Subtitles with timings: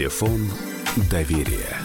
[0.00, 0.48] Телефон
[1.10, 1.76] доверия.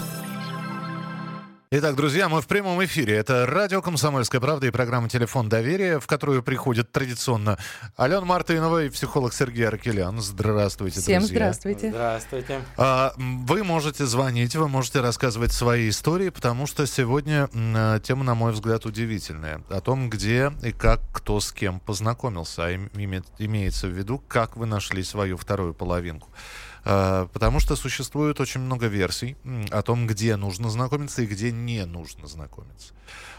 [1.70, 3.14] Итак, друзья, мы в прямом эфире.
[3.18, 7.58] Это радио «Комсомольская правда» и программа «Телефон доверия», в которую приходит традиционно
[7.98, 10.22] Алена Мартынова и психолог Сергей Аркелян.
[10.22, 11.36] Здравствуйте, Всем друзья.
[11.36, 11.90] здравствуйте.
[11.90, 12.62] Здравствуйте.
[12.78, 18.34] А, Вы можете звонить, вы можете рассказывать свои истории, потому что сегодня э, тема, на
[18.34, 19.62] мой взгляд, удивительная.
[19.70, 22.68] О том, где и как кто с кем познакомился.
[22.68, 26.30] А им- име- имеется в виду, как вы нашли свою вторую половинку.
[26.86, 29.36] А, Потому что существует очень много версий
[29.72, 32.94] о том, где нужно знакомиться и где не нужно знакомиться.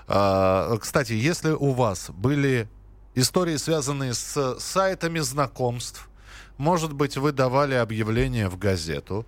[0.08, 2.68] А, Кстати, если у вас были
[3.14, 6.10] истории, связанные с сайтами знакомств,
[6.58, 9.26] может быть, вы давали объявление в газету,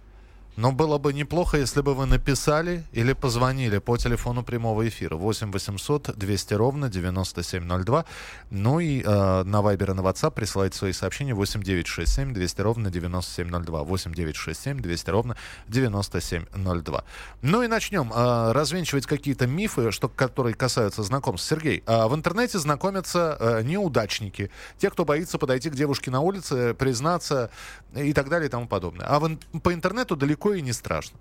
[0.59, 5.53] но было бы неплохо, если бы вы написали или позвонили по телефону прямого эфира 8
[5.53, 8.05] 800 200 ровно 9702.
[8.51, 12.91] Ну и э, на Viber и на WhatsApp присылайте свои сообщения 8 967 200 ровно
[12.91, 13.85] 9702.
[13.85, 15.37] 8 967 200 ровно
[15.69, 17.05] 9702.
[17.43, 21.49] Ну и начнем э, развенчивать какие-то мифы, что, которые касаются знакомств.
[21.49, 26.75] Сергей, а в интернете знакомятся э, неудачники, те, кто боится подойти к девушке на улице,
[26.75, 27.51] признаться
[27.95, 29.07] и так далее и тому подобное.
[29.07, 29.29] А в
[29.63, 31.19] по интернету далеко и не страшно.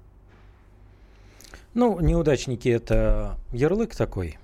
[1.74, 4.38] Ну, неудачники это ярлык такой.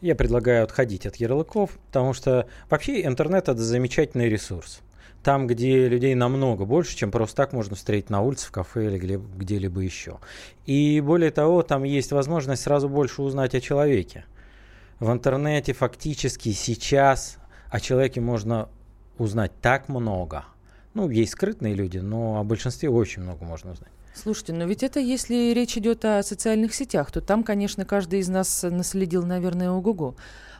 [0.00, 4.80] Я предлагаю отходить от ярлыков, потому что вообще интернет это замечательный ресурс.
[5.22, 8.98] Там, где людей намного больше, чем просто так можно встретить на улице, в кафе или
[8.98, 10.18] где- где-либо еще.
[10.64, 14.24] И более того, там есть возможность сразу больше узнать о человеке.
[14.98, 17.36] В интернете фактически сейчас
[17.70, 18.68] о человеке можно
[19.18, 20.44] узнать так много.
[20.94, 23.92] Ну, есть скрытные люди, но о большинстве очень много можно узнать.
[24.14, 28.28] Слушайте, но ведь это если речь идет о социальных сетях, то там, конечно, каждый из
[28.28, 30.16] нас наследил, наверное, ого-го.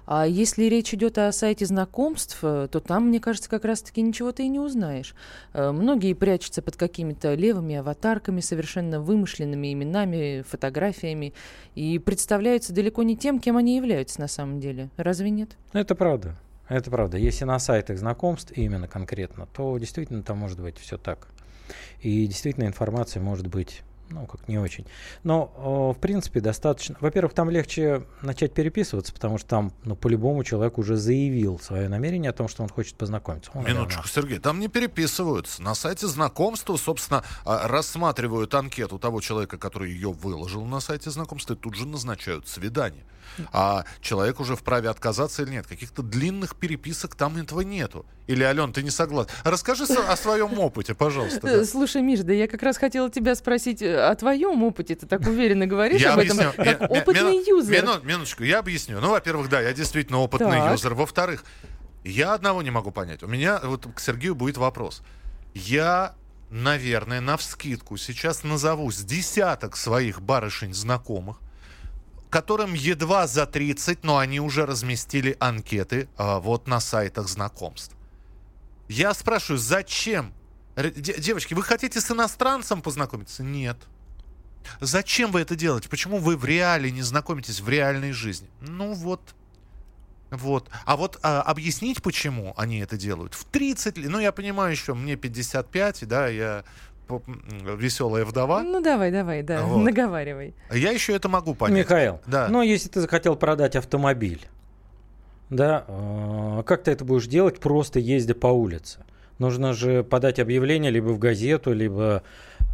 [0.07, 4.33] А если речь идет о сайте знакомств, э, то там, мне кажется, как раз-таки ничего
[4.33, 5.15] ты и не узнаешь.
[5.53, 11.33] Э, Многие прячутся под какими-то левыми аватарками, совершенно вымышленными именами, фотографиями,
[11.77, 14.91] и представляются далеко не тем, кем они являются на самом деле.
[14.97, 15.51] Разве нет?
[15.73, 16.37] Это правда.
[16.69, 17.17] Это правда.
[17.17, 21.29] Если на сайтах знакомств именно конкретно, то действительно там может быть все так.
[22.01, 24.87] И действительно информация может быть, ну, как не очень.
[25.23, 26.97] Но, э, в принципе, достаточно.
[27.01, 32.31] Во-первых, там легче начать переписываться, потому что там, ну, по-любому человек уже заявил свое намерение
[32.31, 33.51] о том, что он хочет познакомиться.
[33.55, 35.63] Он, Минуточку, Сергей, там не переписываются.
[35.63, 41.55] На сайте знакомства, собственно, а, рассматривают анкету того человека, который ее выложил на сайте знакомства,
[41.55, 43.05] и тут же назначают свидание.
[43.53, 45.67] А человек уже вправе отказаться или нет.
[45.67, 48.05] Каких-то длинных переписок там этого нету.
[48.27, 49.31] Или, Ален, ты не согласен?
[49.45, 51.41] Расскажи о своем опыте, пожалуйста.
[51.43, 51.53] да.
[51.53, 54.95] Э, Слушай, Миш, да я как раз хотела тебя спросить э, о твоем опыте.
[54.95, 56.53] Ты так уверенно говоришь Я об этом, объясню.
[56.65, 57.85] как Я- опытный мину- юзер.
[57.85, 59.01] мину- минуточку, я объясню.
[59.01, 60.73] Ну, во-первых, да, я действительно опытный Так.
[60.73, 60.95] юзер.
[60.95, 61.45] Во-вторых,
[62.05, 63.23] я одного не могу понять.
[63.23, 65.03] У меня вот к Сергею будет вопрос.
[65.55, 66.15] Я,
[66.51, 71.39] наверное, навскидку сейчас назову с десяток своих барышень знакомых,
[72.31, 77.95] которым едва за 30, но они уже разместили анкеты а, вот на сайтах знакомств.
[78.89, 80.33] Я спрашиваю, зачем?
[80.89, 83.43] Девочки, вы хотите с иностранцем познакомиться?
[83.43, 83.77] Нет.
[84.81, 85.89] Зачем вы это делаете?
[85.89, 88.49] Почему вы в реале не знакомитесь в реальной жизни?
[88.61, 89.21] Ну вот.
[90.31, 90.69] Вот.
[90.85, 93.35] А вот а, объяснить, почему они это делают.
[93.35, 96.65] В 30 лет, ну я понимаю еще, мне 55, да, я
[97.77, 98.63] веселая вдова.
[98.63, 99.83] Ну давай, давай, да, Вот.
[99.83, 100.55] наговаривай.
[100.71, 101.79] Я еще это могу понять.
[101.79, 102.49] Михаил, Да.
[102.49, 104.47] ну если ты захотел продать автомобиль,
[105.49, 109.01] да, э, как ты это будешь делать, просто ездя по улице?
[109.41, 112.23] Нужно же подать объявление либо в газету, либо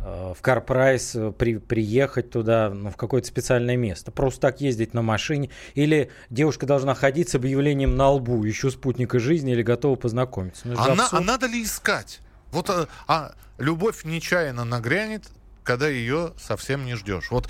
[0.04, 4.10] э, в Карпрайс, э, при, приехать туда, ну, в какое-то специальное место.
[4.10, 5.50] Просто так ездить на машине.
[5.74, 10.66] Или девушка должна ходить с объявлением на лбу, ищу спутника жизни или готова познакомиться.
[10.66, 12.20] Ну, же А, а надо ли искать?
[12.50, 15.22] Вот а, а любовь нечаянно нагрянет,
[15.62, 17.30] когда ее совсем не ждешь.
[17.30, 17.48] Вот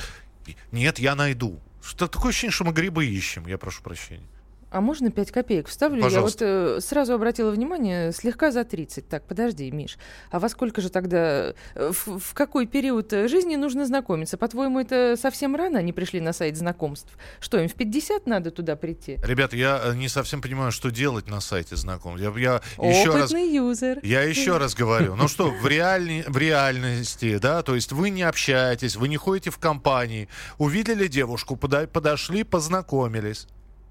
[0.72, 1.58] нет, я найду.
[1.82, 4.28] Что такое ощущение, что мы грибы ищем, я прошу прощения.
[4.76, 6.02] А можно 5 копеек вставлю?
[6.02, 6.44] Пожалуйста.
[6.44, 9.08] Я вот э, сразу обратила внимание, слегка за 30.
[9.08, 9.96] Так, подожди, Миш.
[10.30, 14.36] А во сколько же тогда, э, в, в какой период жизни нужно знакомиться?
[14.36, 17.08] По-твоему, это совсем рано они пришли на сайт знакомств?
[17.40, 19.16] Что, им в 50 надо туда прийти?
[19.24, 22.22] Ребята, я э, не совсем понимаю, что делать на сайте знакомств.
[22.22, 24.00] Я, я еще раз, Опытный юзер.
[24.02, 28.24] я еще раз говорю, ну что, в, реальни- в реальности, да, то есть вы не
[28.24, 30.28] общаетесь, вы не ходите в компании,
[30.58, 33.46] увидели девушку, подошли, познакомились.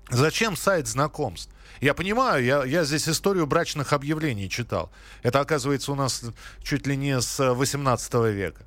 [0.09, 1.51] Зачем сайт знакомств?
[1.81, 4.91] Я понимаю, я, я здесь историю брачных объявлений читал.
[5.23, 6.23] Это, оказывается, у нас
[6.63, 8.63] чуть ли не с 18 века.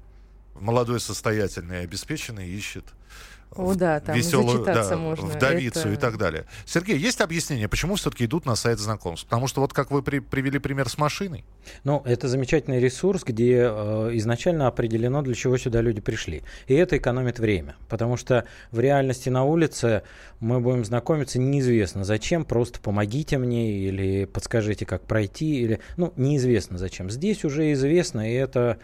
[0.54, 2.84] Молодой, состоятельный обеспеченный ищет
[3.56, 5.26] О, да, там веселую, зачитаться да, можно.
[5.26, 6.44] вдовицу Это- и так далее.
[6.64, 9.26] Сергей, есть объяснение, почему все-таки идут на сайт знакомств?
[9.26, 11.44] Потому что вот как вы при- привели пример с машиной,
[11.84, 16.42] Ну, это замечательный ресурс, где э, изначально определено, для чего сюда люди пришли.
[16.66, 17.76] И это экономит время.
[17.88, 20.02] Потому что в реальности на улице
[20.40, 26.78] мы будем знакомиться неизвестно зачем, просто помогите мне или подскажите, как пройти, или, ну, неизвестно
[26.78, 27.10] зачем.
[27.10, 28.78] Здесь уже известно, и это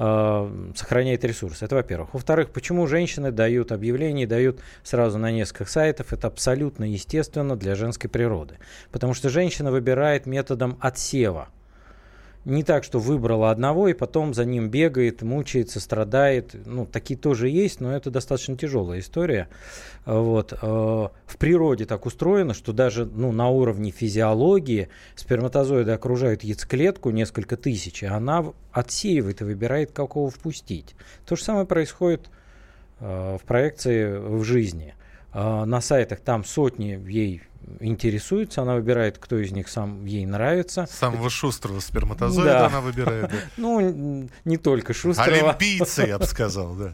[0.00, 1.62] э, сохраняет ресурс.
[1.62, 2.14] Это во-первых.
[2.14, 8.08] Во-вторых, почему женщины дают объявления, дают сразу на нескольких сайтов, это абсолютно естественно для женской
[8.08, 8.56] природы.
[8.90, 11.48] Потому что женщина выбирает методом отсева.
[12.46, 16.54] Не так, что выбрала одного и потом за ним бегает, мучается, страдает.
[16.64, 19.48] Ну, такие тоже есть, но это достаточно тяжелая история.
[20.06, 20.54] А, Вот.
[20.54, 20.56] э,
[21.26, 28.02] В природе так устроено, что даже ну, на уровне физиологии сперматозоиды окружают яйцеклетку несколько тысяч,
[28.02, 30.94] и она отсеивает и выбирает, какого впустить.
[31.26, 32.30] То же самое происходит
[33.00, 34.94] э, в проекции в жизни.
[35.32, 37.42] Э, На сайтах там сотни ей
[37.78, 40.88] интересуются, она выбирает, кто из них сам ей нравится.
[40.90, 42.66] самого шустрого сперматозоида Да.
[42.66, 43.30] она выбирает.
[43.30, 43.36] да.
[43.56, 45.50] Ну, не только Шустрова.
[45.50, 46.92] Олимпийцы, я бы сказал, да.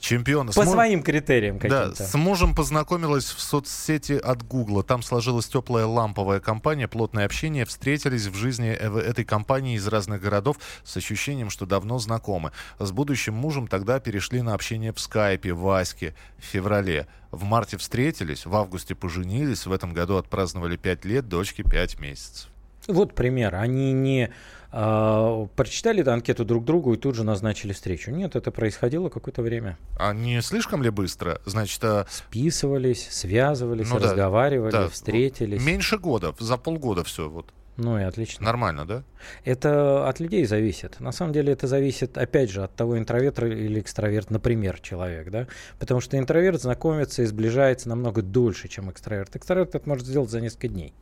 [0.00, 0.52] Чемпионы.
[0.52, 2.04] По Смо- своим критериям Да, каким-то.
[2.04, 4.82] с мужем познакомилась в соцсети от Гугла.
[4.82, 7.66] Там сложилась теплая ламповая компания, плотное общение.
[7.66, 12.52] Встретились в жизни э- этой компании из разных городов с ощущением, что давно знакомы.
[12.78, 17.06] С будущим мужем тогда перешли на общение в скайпе, в Аське в феврале.
[17.36, 22.48] В марте встретились, в августе поженились, в этом году отпраздновали 5 лет, дочке 5 месяцев.
[22.88, 23.54] Вот пример.
[23.56, 24.30] Они не
[24.72, 28.10] а, прочитали анкету друг другу и тут же назначили встречу.
[28.10, 29.76] Нет, это происходило какое-то время.
[29.98, 31.40] А не слишком ли быстро?
[31.44, 35.62] Значит, а, Списывались, связывались, Ну разговаривали, да, встретились.
[35.62, 37.28] меньше года, за полгода все.
[37.28, 37.52] Вот.
[37.76, 38.44] Ну и отлично.
[38.44, 39.02] Нормально, да?
[39.44, 40.98] Это от людей зависит.
[40.98, 45.46] На самом деле это зависит, опять же, от того, интроверт или экстраверт, например, человек, да.
[45.78, 49.36] Потому что интроверт знакомится и сближается намного дольше, чем экстраверт.
[49.36, 50.94] Экстраверт это может сделать за несколько дней.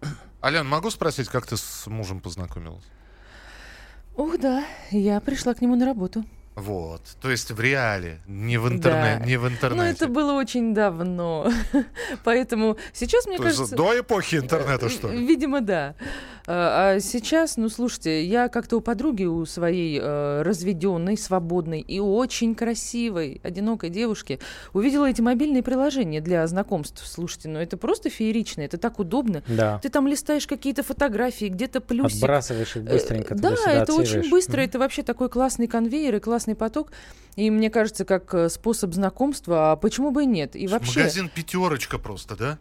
[0.42, 2.84] Ален, могу спросить, как ты с мужем познакомилась?
[4.16, 6.24] Ух, да, я пришла к нему на работу.
[6.54, 7.02] Вот.
[7.20, 9.26] То есть в реале, не в, интернете, Да.
[9.26, 9.90] не в интернете.
[9.90, 11.50] это было очень давно.
[12.24, 13.74] Поэтому сейчас, мне То кажется...
[13.74, 15.26] до эпохи интернета, что ли?
[15.26, 15.94] Видимо, да.
[16.46, 22.00] А а сейчас, ну, слушайте, я как-то у подруги, у своей э, разведенной, свободной и
[22.00, 24.38] очень красивой, одинокой девушки
[24.74, 27.02] увидела эти мобильные приложения для знакомств.
[27.06, 29.42] Слушайте, ну это просто феерично, это так удобно.
[29.48, 29.78] Да.
[29.82, 32.16] Ты там листаешь какие-то фотографии, где-то плюсик.
[32.22, 34.64] Отбрасываешь их быстренько Э, Да, туда-сюда, это очень быстро, Мгм.
[34.64, 36.92] это вообще такой классный конвейер и классный поток.
[37.36, 40.54] И мне кажется, как э, способ знакомства, а почему бы и нет?
[40.56, 42.58] И вообще Магазин пятерочка просто, да?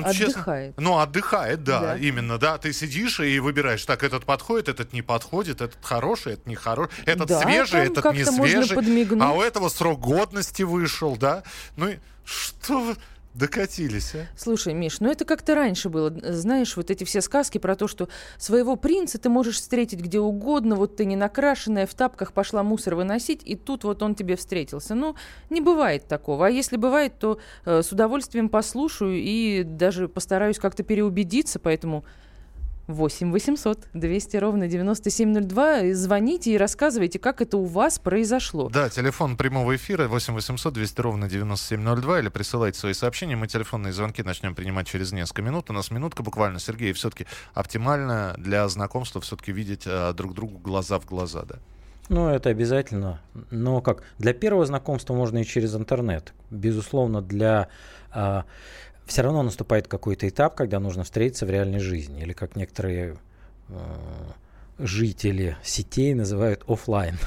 [0.00, 0.40] Ну, честно.
[0.40, 0.74] отдыхает.
[0.78, 1.96] Ну, отдыхает, да, Да.
[1.96, 2.58] именно, да.
[2.58, 6.92] Ты сидишь и выбираешь, так, этот подходит, этот не подходит, этот хороший, этот не хороший,
[7.06, 8.76] этот Да, свежий, этот не свежий.
[9.20, 11.42] А у этого срок годности вышел, да?
[11.76, 11.90] Ну,
[12.24, 12.96] что вы
[13.34, 14.26] докатились, а?
[14.36, 16.14] Слушай, Миш, ну это как-то раньше было.
[16.22, 18.08] Знаешь, вот эти все сказки про то, что
[18.38, 22.94] своего принца ты можешь встретить где угодно, вот ты не накрашенная, в тапках пошла мусор
[22.94, 24.94] выносить, и тут вот он тебе встретился.
[24.94, 25.16] Ну,
[25.50, 26.46] не бывает такого.
[26.46, 32.04] А если бывает, то э, с удовольствием послушаю и даже постараюсь как-то переубедиться, поэтому
[32.86, 35.80] 8 800 200 ровно 9702.
[35.80, 38.68] И Звоните и рассказывайте, как это у вас произошло.
[38.68, 43.36] Да, телефон прямого эфира 8 800 200 ровно 9702 или присылайте свои сообщения.
[43.36, 45.70] Мы телефонные звонки начнем принимать через несколько минут.
[45.70, 46.58] У нас минутка буквально.
[46.58, 51.56] Сергей, все-таки оптимально для знакомства все-таки видеть а, друг другу глаза в глаза, да?
[52.10, 53.20] Ну, это обязательно.
[53.50, 54.02] Но как?
[54.18, 56.34] Для первого знакомства можно и через интернет.
[56.50, 57.68] Безусловно, для...
[59.06, 62.22] все равно наступает какой-то этап, когда нужно встретиться в реальной жизни.
[62.22, 63.16] Или как некоторые
[63.68, 63.74] э,
[64.78, 67.18] жители сетей называют офлайн.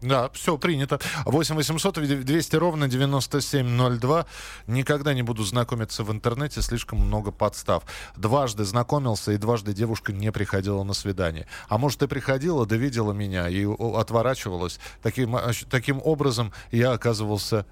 [0.00, 1.00] Да, все принято.
[1.24, 4.26] 8 800 200 ровно 9702.
[4.68, 7.82] Никогда не буду знакомиться в интернете, слишком много подстав.
[8.16, 11.48] Дважды знакомился, и дважды девушка не приходила на свидание.
[11.68, 14.78] А может, и приходила, да видела меня и отворачивалась.
[15.02, 17.66] Таким, ощ- таким образом я оказывался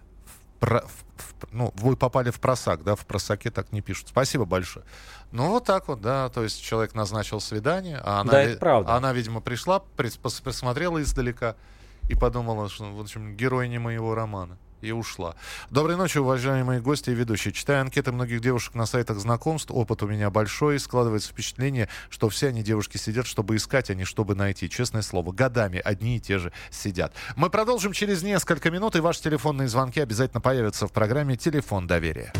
[0.59, 1.05] про- в-
[1.53, 4.09] ну, вы попали в просак, да, в просаке так не пишут.
[4.09, 4.85] Спасибо большое.
[5.33, 8.95] Ну, вот так вот, да, то есть человек назначил свидание, а она, Да, это правда.
[8.95, 11.57] она видимо, пришла, прис- пос- посмотрела издалека
[12.09, 14.57] и подумала, что, в общем, герой не моего романа.
[14.83, 15.35] И ушла.
[15.71, 17.52] Доброй ночи, уважаемые гости и ведущие.
[17.52, 22.49] Читая анкеты многих девушек на сайтах знакомств, опыт у меня большой, складывается впечатление, что все
[22.49, 24.68] они, девушки, сидят, чтобы искать, а не чтобы найти.
[24.68, 27.14] Честное слово, годами одни и те же сидят.
[27.37, 32.33] Мы продолжим через несколько минут, и ваши телефонные звонки обязательно появятся в программе «Телефон доверия».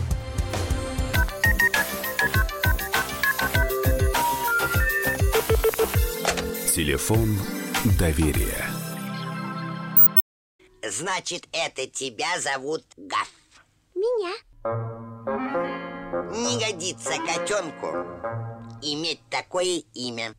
[6.75, 7.39] Телефон
[7.99, 8.66] доверия.
[10.91, 13.31] Значит, это тебя зовут Гав.
[13.95, 14.33] Меня.
[16.33, 17.87] Не годится котенку
[18.83, 20.35] иметь такое имя.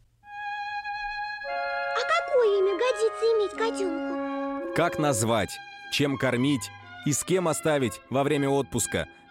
[1.95, 4.73] А какое имя годится иметь котенку?
[4.75, 5.57] Как назвать,
[5.91, 6.69] чем кормить
[7.05, 9.07] и с кем оставить во время отпуска.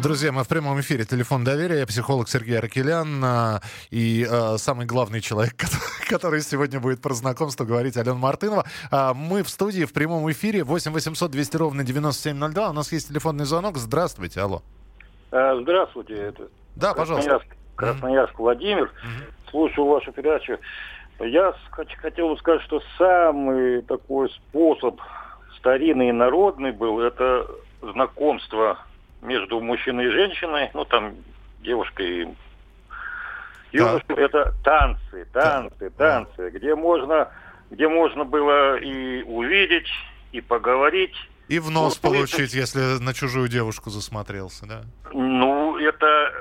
[0.00, 1.80] Друзья, мы в прямом эфире «Телефон доверия».
[1.80, 5.54] Я психолог Сергей Аркелян а, и а, самый главный человек,
[6.08, 8.64] который, сегодня будет про знакомство говорить, Алена Мартынова.
[8.92, 12.70] А, мы в студии в прямом эфире 8 800 200 ровно 9702.
[12.70, 13.76] У нас есть телефонный звонок.
[13.76, 14.62] Здравствуйте, алло.
[15.32, 16.14] А, Здравствуйте.
[16.14, 17.30] Это Да, пожалуйста.
[17.30, 18.92] Красноярск, Красноярск Владимир.
[19.50, 20.58] Слушаю вашу передачу.
[21.18, 21.54] Я
[21.96, 25.00] хотел бы сказать, что самый такой способ
[25.56, 27.48] старинный и народный был, это
[27.82, 28.78] знакомство
[29.22, 31.14] между мужчиной и женщиной, ну там
[31.60, 32.28] девушкой и
[33.72, 37.28] юношей, это танцы, танцы, танцы, где можно,
[37.70, 39.88] где можно было и увидеть,
[40.32, 41.14] и поговорить.
[41.48, 44.82] И в нос Ну, получить, если на чужую девушку засмотрелся, да?
[45.12, 46.32] Ну, это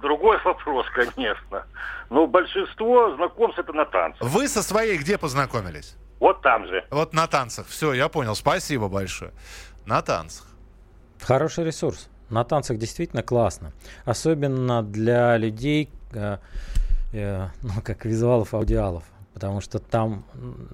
[0.00, 1.66] другой вопрос, конечно.
[2.08, 4.28] Но большинство знакомств это на танцах.
[4.28, 5.96] Вы со своей где познакомились?
[6.20, 6.84] Вот там же.
[6.90, 7.66] Вот на танцах.
[7.66, 8.36] Все, я понял.
[8.36, 9.32] Спасибо большое.
[9.86, 10.46] На танцах.
[11.22, 12.08] Хороший ресурс.
[12.30, 13.72] На танцах действительно классно.
[14.04, 16.38] Особенно для людей, э,
[17.12, 19.04] э, ну, как визуалов, аудиалов.
[19.32, 20.24] Потому что там,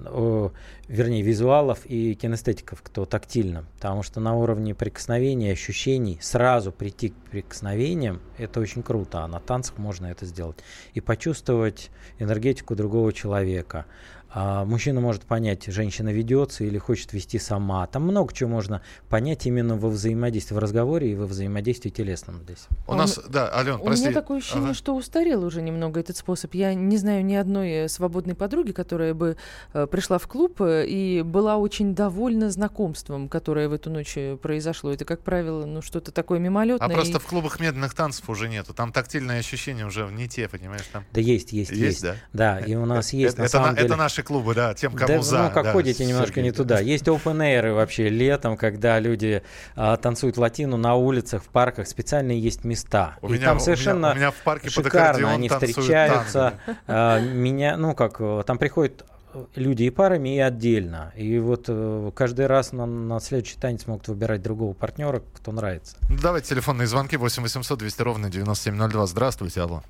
[0.07, 0.51] о,
[0.89, 3.67] вернее, визуалов и кинестетиков, кто тактильно.
[3.77, 9.23] Потому что на уровне прикосновений, ощущений сразу прийти к прикосновениям, это очень круто.
[9.23, 10.59] А на танцах можно это сделать.
[10.95, 13.85] И почувствовать энергетику другого человека.
[14.31, 17.87] А мужчина может понять, женщина ведется или хочет вести сама.
[17.87, 22.67] Там много чего можно понять именно во взаимодействии, в разговоре и во взаимодействии телесном здесь.
[22.87, 24.05] У А нас, да, Ален, У прости.
[24.05, 24.75] меня такое ощущение, Ага.
[24.75, 26.55] что устарел уже немного этот способ.
[26.55, 29.37] Я не знаю ни одной э, свободной подруги, которая бы
[29.73, 34.37] э, пришла в клуб э, и была очень довольна знакомством, которое в эту ночь э,
[34.37, 34.93] произошло.
[34.93, 36.87] Это, как правило, ну что-то такое мимолетное.
[36.87, 38.75] А просто и- в клубах медленных танцев уже нету.
[38.75, 40.85] Там тактильные ощущения уже не те, понимаешь?
[40.93, 41.81] Там Да есть, есть, есть.
[41.83, 42.17] есть, да?
[42.35, 43.87] Да, и у нас есть на самом деле...
[43.87, 45.43] это наши клубы, да, тем, кому да, за.
[45.45, 46.57] ну, как да, ходите немножко Сергей, не да.
[46.57, 46.81] туда.
[46.81, 49.43] Есть open air вообще летом, когда люди
[49.77, 51.87] а, танцуют латину на улицах, в парках.
[51.87, 53.17] Специально есть места.
[53.23, 56.55] У и меня- у там меня- совершенно у меня в парке под шикарно они встречаются.
[56.87, 61.13] А, меня, ну как, э, там приходят э, люди и парами, и отдельно.
[61.17, 65.97] И вот э, каждый раз на, на следующий танец могут выбирать другого партнера, кто нравится.
[66.09, 69.07] Ну, давайте телефонные звонки 8 800 200 ровно 9702.
[69.07, 69.83] Здравствуйте, алло.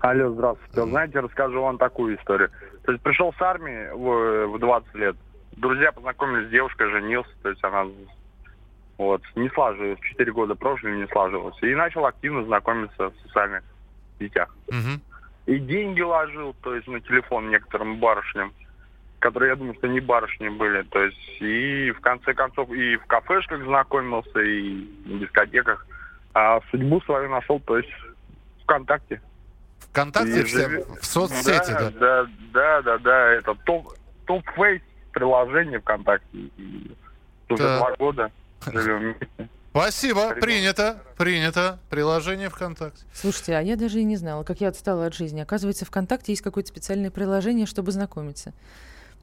[0.00, 0.86] Алло, здравствуйте.
[0.86, 2.50] Знаете, расскажу вам такую историю.
[2.90, 5.16] То есть пришел с армии в, в 20 лет.
[5.52, 7.30] Друзья познакомились с девушкой, женился.
[7.40, 7.86] То есть она
[8.98, 10.00] вот, не слаживалась.
[10.00, 11.54] 4 года прожили, не слаживалась.
[11.62, 13.62] И начал активно знакомиться в социальных
[14.18, 14.52] сетях.
[14.66, 15.00] Мгм.
[15.46, 18.52] И деньги ложил, то есть на телефон некоторым барышням,
[19.20, 20.82] которые, я думаю, что не барышни были.
[20.82, 25.86] То есть и в конце концов и в кафешках знакомился, и в дискотеках.
[26.34, 27.92] А судьбу свою нашел, то есть
[28.64, 29.20] ВКонтакте.
[29.90, 31.90] ВКонтакте, И все, в соцсети, да.
[31.90, 32.26] да.
[32.52, 33.94] Да, да, да, это топ,
[34.26, 34.82] топ-фейс
[35.12, 36.26] приложение ВКонтакте.
[36.32, 36.96] И
[37.48, 38.30] уже два года
[38.72, 39.48] живем вместе.
[39.70, 41.78] Спасибо, принято, принято.
[41.90, 43.04] Приложение ВКонтакте.
[43.14, 45.40] Слушайте, а я даже и не знала, как я отстала от жизни.
[45.40, 48.52] Оказывается, ВКонтакте есть какое-то специальное приложение, чтобы знакомиться.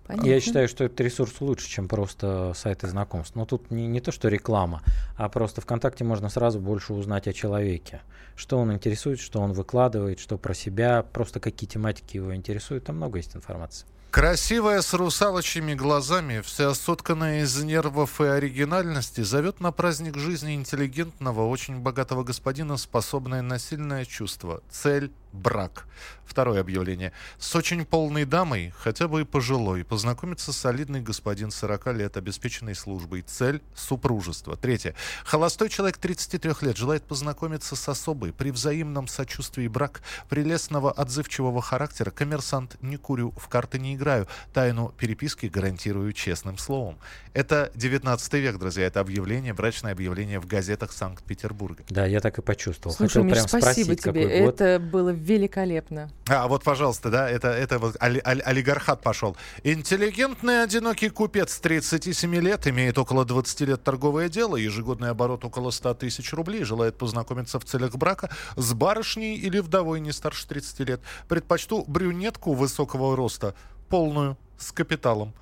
[0.07, 0.27] Понятно.
[0.27, 3.35] Я считаю, что этот ресурс лучше, чем просто сайты знакомств.
[3.35, 4.81] Но тут не, не то, что реклама,
[5.17, 8.01] а просто ВКонтакте можно сразу больше узнать о человеке.
[8.35, 12.85] Что он интересует, что он выкладывает, что про себя, просто какие тематики его интересуют.
[12.85, 13.85] Там много есть информации.
[14.09, 21.47] Красивая с русалочьими глазами, вся сотканная из нервов и оригинальности, зовет на праздник жизни интеллигентного,
[21.47, 24.63] очень богатого господина, способное на сильное чувство.
[24.71, 25.85] Цель– брак.
[26.25, 27.11] Второе объявление.
[27.37, 33.21] С очень полной дамой, хотя бы и пожилой, познакомится солидный господин 40 лет, обеспеченный службой.
[33.21, 34.55] Цель– супружество.
[34.55, 34.95] Третье.
[35.25, 42.09] Холостой человек 33 лет желает познакомиться с особой при взаимном сочувствии брак, прелестного отзывчивого характера,
[42.09, 46.97] коммерсант, не курю, в карты не играю, тайну переписки гарантирую честным словом.
[47.33, 51.83] Это 19 век, друзья, это объявление, брачное объявление в газетах Санкт-Петербурга.
[51.89, 52.95] Да, я так и почувствовал.
[52.95, 54.23] Слушай, Хотел Миш, прям спасибо спросить, тебе.
[54.23, 54.61] какой год.
[54.61, 56.09] Это было великолепно.
[56.29, 59.35] А, вот, пожалуйста, да, это, это вот оли- оли- олигархат пошел.
[59.63, 65.93] Интеллигентный одинокий купец 37 лет, имеет около 20 лет торговое дело, ежегодный оборот около 100
[65.95, 71.01] тысяч рублей, желает познакомиться в целях брака с барышней или вдовой не старше 30 лет.
[71.27, 73.55] Предпочту брюнетку высокого роста,
[73.87, 75.33] полную, с капиталом.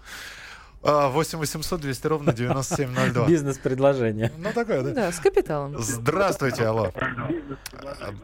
[0.84, 3.26] А, 8 800 200 ровно 9702.
[3.28, 4.32] Бизнес-предложение.
[4.38, 4.94] Ну, такое, да?
[4.94, 5.76] Да, с капиталом.
[5.80, 6.92] Здравствуйте, алло.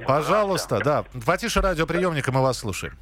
[0.06, 1.06] Пожалуйста, да.
[1.26, 2.94] Потише радиоприемника, мы вас слушаем.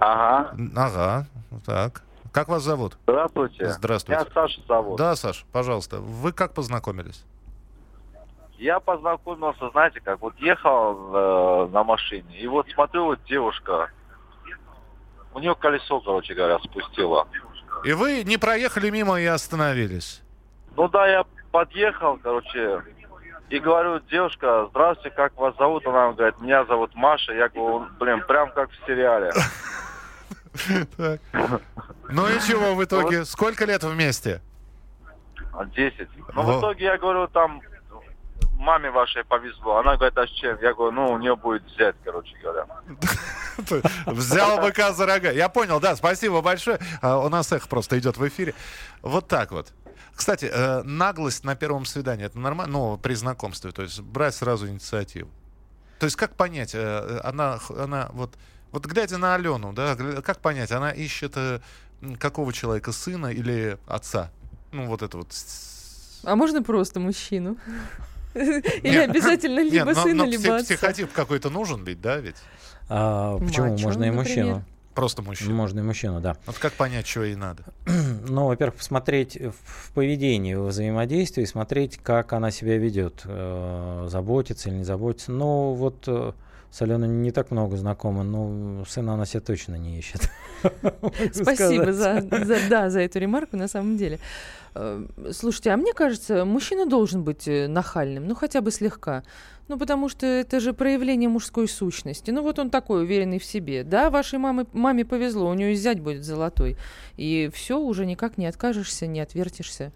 [0.00, 0.54] Ага.
[0.76, 1.26] Ага,
[1.64, 2.02] так.
[2.32, 2.96] Как вас зовут?
[3.04, 3.70] Здравствуйте.
[3.70, 4.20] Здравствуйте.
[4.20, 4.98] Меня Саша зовут.
[4.98, 6.00] Да, Саш, пожалуйста.
[6.00, 7.24] Вы как познакомились?
[8.58, 13.90] Я познакомился, знаете, как вот ехал э, на машине, и вот смотрю, вот девушка,
[15.34, 17.26] у нее колесо, короче говоря, спустило.
[17.84, 20.22] И вы не проехали мимо и остановились?
[20.76, 22.82] Ну да, я подъехал, короче,
[23.50, 25.86] и говорю, девушка, здравствуйте, как вас зовут?
[25.86, 27.34] Она говорит, меня зовут Маша.
[27.34, 29.32] Я говорю, блин, прям как в сериале.
[32.10, 33.24] Ну и чего в итоге?
[33.24, 34.42] Сколько лет вместе?
[35.74, 36.08] Десять.
[36.34, 37.62] Ну, в итоге я говорю, там
[38.58, 39.78] маме вашей повезло.
[39.78, 40.58] Она говорит, а с чем?
[40.60, 42.66] Я говорю, ну, у нее будет взять, короче говоря.
[44.06, 45.30] Взял быка за рога.
[45.30, 46.78] Я понял, да, спасибо большое.
[47.00, 48.54] А, У нас эхо просто идет в эфире.
[49.02, 49.72] Вот так вот.
[50.14, 52.72] Кстати, э, наглость на первом свидании, это нормально?
[52.72, 55.30] Ну, при знакомстве, то есть брать сразу инициативу.
[55.98, 58.34] То есть как понять, э, она, она вот,
[58.72, 61.60] вот глядя на Алену, да, как понять, она ищет э,
[62.18, 64.30] какого человека, сына или отца?
[64.72, 65.28] Ну, вот это вот.
[66.24, 67.56] А можно просто мужчину?
[68.34, 70.64] Или обязательно либо сына, либо отца?
[70.64, 72.36] психотип какой-то нужен ведь, да, ведь?
[72.94, 73.70] А, почему?
[73.72, 74.14] Мачо, Можно и например.
[74.14, 74.64] мужчину.
[74.94, 75.54] Просто мужчина.
[75.54, 76.36] Можно и мужчину, да.
[76.44, 77.62] Вот как понять, что ей надо?
[78.28, 84.76] Ну, во-первых, посмотреть в поведении, в взаимодействии, смотреть, как она себя ведет, э, заботится или
[84.76, 85.32] не заботится.
[85.32, 86.32] Ну, вот э,
[86.70, 90.30] с Аленой не так много знакома, но сына она себе точно не ищет.
[91.32, 94.18] Спасибо за, за- да, за эту ремарку, на самом деле.
[94.74, 99.22] Э, Слушайте, а мне кажется, мужчина должен быть э, нахальным, ну хотя бы слегка.
[99.68, 102.30] Ну, потому что это же проявление мужской сущности.
[102.30, 103.84] Ну, вот он такой, уверенный в себе.
[103.84, 106.76] Да, вашей маме, маме повезло, у нее зять будет золотой.
[107.16, 109.92] И все, уже никак не откажешься, не отвертишься.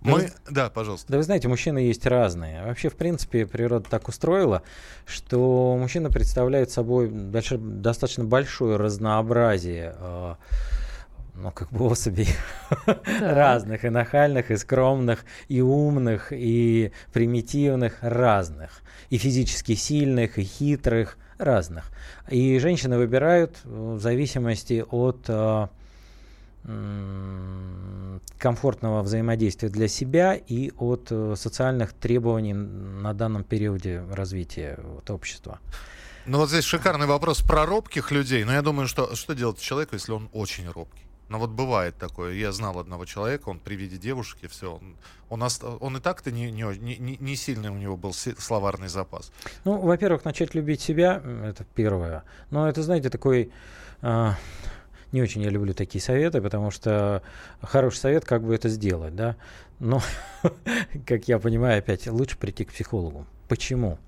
[0.00, 0.30] Мы...
[0.48, 1.12] Да, пожалуйста.
[1.12, 2.64] Да вы знаете, мужчины есть разные.
[2.64, 4.62] Вообще, в принципе, природа так устроила,
[5.04, 10.34] что мужчина представляет собой дальше достаточно большое разнообразие э,
[11.34, 12.28] ну, как бы особей
[13.20, 21.16] разных, и нахальных, и скромных, и умных, и примитивных, разных, и физически сильных, и хитрых,
[21.38, 21.90] разных.
[22.28, 25.66] И женщины выбирают в зависимости от э,
[28.38, 35.58] комфортного взаимодействия для себя и от э, социальных требований на данном периоде развития вот, общества.
[36.26, 38.44] Ну вот здесь шикарный вопрос про робких людей.
[38.44, 41.09] Но я думаю, что что делать человеку, если он очень робкий?
[41.30, 42.34] Ну вот бывает такое.
[42.34, 44.96] Я знал одного человека, он при виде девушки, все, он,
[45.28, 49.30] он, ост- он и так-то не, не, не, не сильный у него был словарный запас.
[49.64, 52.24] Ну, во-первых, начать любить себя, это первое.
[52.50, 53.52] Но это, знаете, такой...
[54.02, 54.34] а,
[55.12, 57.22] не очень я люблю такие советы, потому что
[57.62, 59.36] хороший совет, как бы это сделать, да.
[59.78, 60.02] Но,
[61.06, 63.24] как я понимаю, опять лучше прийти к психологу.
[63.50, 63.98] Почему?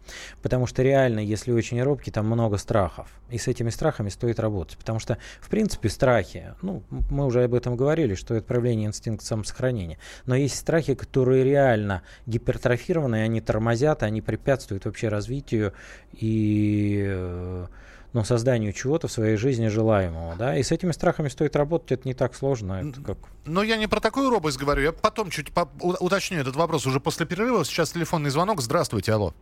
[0.40, 3.08] Потому что реально, если очень робкий, там много страхов.
[3.28, 4.78] И с этими страхами стоит работать.
[4.78, 9.26] Потому что, в принципе, страхи, ну, мы уже об этом говорили, что это проявление инстинкта
[9.26, 9.98] самосохранения.
[10.26, 15.72] Но есть страхи, которые реально гипертрофированы, они тормозят, они препятствуют вообще развитию
[16.12, 17.66] и
[18.12, 20.34] ну, созданию чего-то в своей жизни желаемого.
[20.36, 20.56] Да?
[20.56, 22.82] И с этими страхами стоит работать, это не так сложно.
[22.88, 24.82] Это как Но я не про такую робость говорю.
[24.82, 27.64] Я потом чуть по- уточню этот вопрос уже после перерыва.
[27.64, 28.60] Сейчас телефонный звонок.
[28.60, 29.32] Здравствуйте, алло.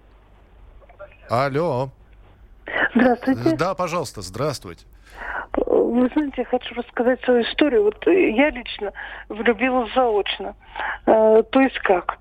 [1.28, 1.90] Алло.
[2.94, 3.56] Здравствуйте.
[3.56, 4.84] Да, пожалуйста, здравствуйте.
[5.56, 7.82] Вы знаете, я хочу рассказать свою историю.
[7.84, 8.92] Вот я лично
[9.28, 10.54] влюбилась заочно.
[11.06, 12.18] Э, то есть как?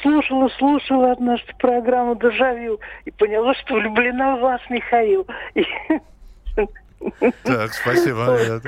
[0.00, 5.26] Слушала, слушала однажды программу «Дежавю» и поняла, что влюблена в вас, Михаил.
[7.42, 8.62] Так, спасибо.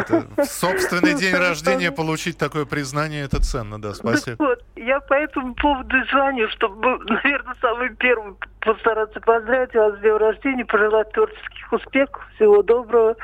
[0.00, 4.36] Это, в собственный день рождения получить такое признание, это ценно, да, Так спасибо.
[4.38, 10.16] вот, я по этому поводу звоню, чтобы, наверное, самый первый постараться поздравить вас с днем
[10.16, 13.16] рождения, пожелать творческих успехов, всего доброго.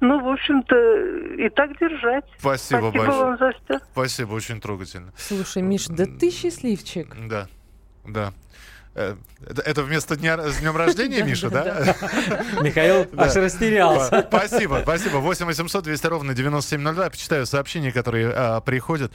[0.00, 0.76] Ну, в общем-то,
[1.34, 2.24] и так держать.
[2.38, 3.24] Спасибо Спасибо большое.
[3.24, 3.78] вам за все.
[3.92, 5.12] Спасибо, очень трогательно.
[5.16, 7.14] Слушай, Миш, да ты счастливчик.
[7.28, 7.46] Да,
[8.06, 8.32] да.
[8.96, 11.94] Э, Это это вместо дня с днем рождения, Миша, да?
[12.62, 14.24] Михаил аж растерялся.
[14.26, 15.18] Спасибо, спасибо.
[15.18, 17.04] 8 800 200 ровно 9702.
[17.04, 19.12] Я почитаю сообщения, которые а, приходят.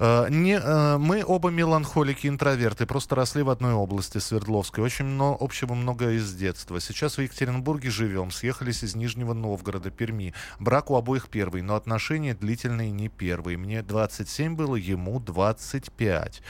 [0.00, 4.82] А, не, а, мы оба меланхолики, интроверты, просто росли в одной области, Свердловской.
[4.82, 6.80] Очень много общего много из детства.
[6.80, 10.34] Сейчас в Екатеринбурге живем, съехались из Нижнего Новгорода, Перми.
[10.58, 13.56] Брак у обоих первый, но отношения длительные не первые.
[13.56, 16.42] Мне 27 было, ему 25.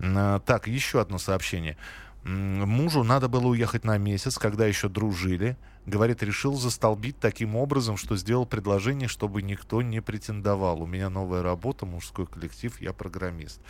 [0.00, 1.76] А, Так, еще одно сообщение.
[2.24, 5.56] Мужу надо было уехать на месяц, когда еще дружили.
[5.86, 10.82] Говорит, решил застолбить таким образом, что сделал предложение, чтобы никто не претендовал.
[10.82, 13.60] У меня новая работа, мужской коллектив, я программист.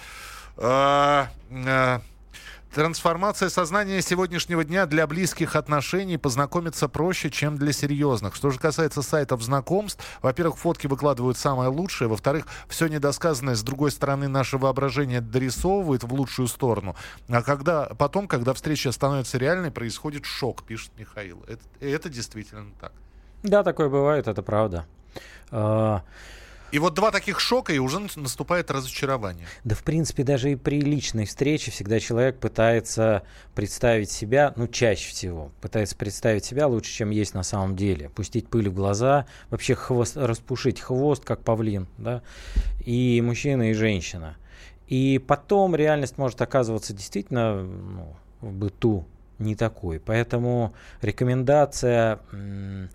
[0.57, 2.03] А, а,
[2.75, 8.35] Трансформация сознания сегодняшнего дня для близких отношений познакомиться проще, чем для серьезных.
[8.35, 13.91] Что же касается сайтов знакомств, во-первых, фотки выкладывают самое лучшее, во-вторых, все недосказанное с другой
[13.91, 16.95] стороны наше воображение дорисовывает в лучшую сторону.
[17.29, 21.43] А когда, потом, когда встреча становится реальной, происходит шок, пишет Михаил.
[21.49, 22.93] Это, это действительно так.
[23.43, 24.85] Да, такое бывает, это правда.
[26.71, 29.47] И вот два таких шока, и уже наступает разочарование.
[29.65, 33.23] Да, в принципе, даже и при личной встрече всегда человек пытается
[33.55, 38.11] представить себя, ну, чаще всего, пытается представить себя лучше, чем есть на самом деле.
[38.11, 42.23] Пустить пыль в глаза, вообще хвост, распушить хвост, как павлин, да,
[42.85, 44.37] и мужчина, и женщина.
[44.89, 49.07] И потом реальность может оказываться действительно ну, в быту
[49.39, 50.01] не такой.
[50.01, 52.91] Поэтому рекомендация м,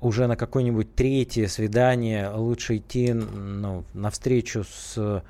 [0.00, 5.22] уже на какое-нибудь третье свидание лучше идти ну, на встречу с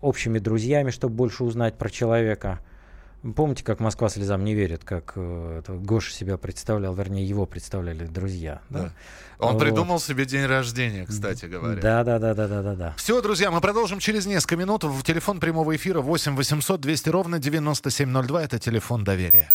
[0.00, 2.60] общими друзьями, чтобы больше узнать про человека.
[3.36, 8.04] Помните, как Москва слезам не верит, как э, это Гоша себя представлял, вернее, его представляли
[8.04, 8.60] друзья.
[8.68, 8.78] Да?
[8.80, 8.92] Да.
[9.38, 9.60] Он Вот.
[9.62, 11.80] придумал себе день рождения, кстати говоря.
[11.80, 12.94] Да, да, да, да, да, да, да.
[12.98, 14.84] Все, друзья, мы продолжим через несколько минут.
[14.84, 18.42] В телефон прямого эфира 8 800 200 ровно 9702.
[18.42, 19.54] Это телефон доверия.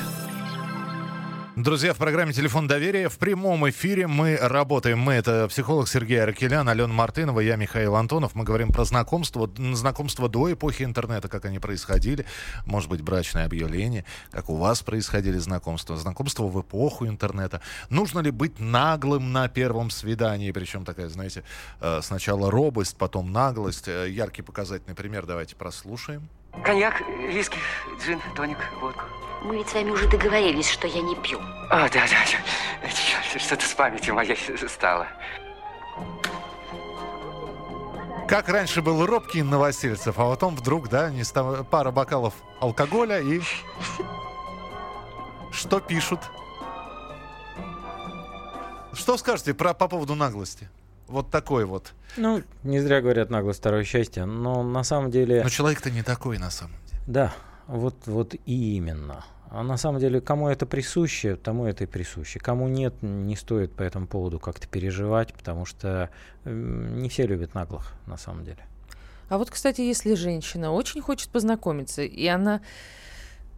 [1.57, 4.99] Друзья, в программе «Телефон доверия» в прямом эфире мы работаем.
[4.99, 8.35] Мы— это психолог Сергей Аркелян, Алена Мартынова, я Михаил Антонов.
[8.35, 12.25] Мы говорим про знакомство, знакомство до эпохи интернета, как они происходили.
[12.65, 15.97] Может быть, брачное объявление, как у вас происходили знакомства.
[15.97, 17.61] Знакомство в эпоху интернета.
[17.89, 20.51] Нужно ли быть наглым на первом свидании?
[20.51, 21.43] Причем такая, знаете,
[21.81, 23.89] э, сначала робость, потом наглость.
[23.89, 26.29] Э, Яркий показательный пример давайте прослушаем.
[26.63, 27.57] Коньяк, виски,
[28.01, 29.03] джин, тоник, водку.
[29.43, 31.39] Мы ведь с вами уже договорились, что я не пью.
[31.69, 35.07] А, да, да, Что-то с памятью моей стало.
[38.27, 43.41] Как раньше был робкий Новосельцев, а потом вдруг, да, не став- пара бокалов алкоголя и...
[45.51, 46.21] Что пишут?
[48.93, 50.69] Что скажете про, по поводу наглости?
[51.07, 51.93] Вот такой вот.
[52.15, 55.43] Ну, не зря говорят наглость второе счастье, но на самом деле...
[55.43, 57.01] Но человек-то не такой на самом деле.
[57.07, 57.33] Да,
[57.71, 59.25] вот, вот и именно.
[59.49, 62.39] А на самом деле, кому это присуще, тому это и присуще.
[62.39, 66.09] Кому нет, не стоит по этому поводу как-то переживать, потому что
[66.45, 68.65] не все любят наглых, на самом деле.
[69.29, 72.61] А вот, кстати, если женщина очень хочет познакомиться, и она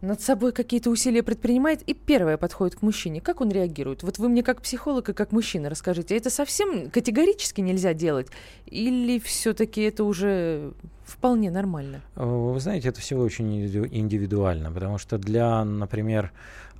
[0.00, 4.02] над собой какие-то усилия предпринимает и первая подходит к мужчине, как он реагирует?
[4.02, 8.28] Вот вы мне как психолог и как мужчина расскажите, это совсем категорически нельзя делать?
[8.66, 12.00] Или все-таки это уже вполне нормально?
[12.16, 16.32] Э, Вы знаете, это всего очень индивиду- индивидуально, потому что для, например,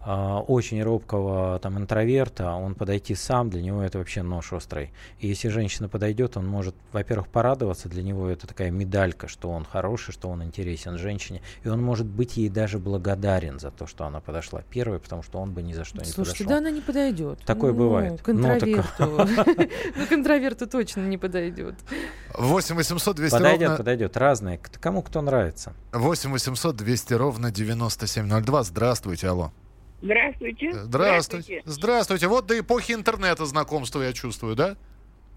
[0.05, 4.93] очень робкого там интроверта, он подойти сам, для него это вообще нож острый.
[5.19, 9.65] И если женщина подойдет, он может, во-первых, порадоваться, для него это такая медалька, что он
[9.65, 14.05] хороший, что он интересен женщине, и он может быть ей даже благодарен за то, что
[14.05, 16.49] она подошла первой, потому что он бы ни за что не Слушайте, подошел.
[16.49, 17.39] да она не подойдет.
[17.47, 18.21] Такое Ну, бывает.
[18.21, 18.85] К Ну, интроверту.
[19.97, 21.75] Ну, к интроверту точно не подойдет.
[22.37, 25.73] 8 800 200 Подойдет, подойдет, разные, кому кто нравится.
[25.93, 28.63] 8 800 200 ровно 9702.
[28.65, 29.53] Здравствуйте, алло.
[30.03, 30.73] Здравствуйте.
[30.73, 31.63] Здравствуйте.
[31.65, 32.29] Здравствуйте.
[32.29, 34.77] Вот до эпохи интернета знакомства я чувствую, да?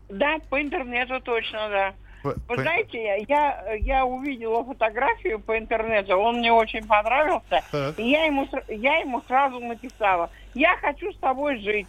[0.10, 1.94] Да, по интернету точно, да.
[2.24, 7.98] Вы знаете, я, я увидела фотографию по интернету, он мне очень понравился, Так.
[8.00, 11.88] и я ему, я ему сразу написала, я хочу с тобой жить.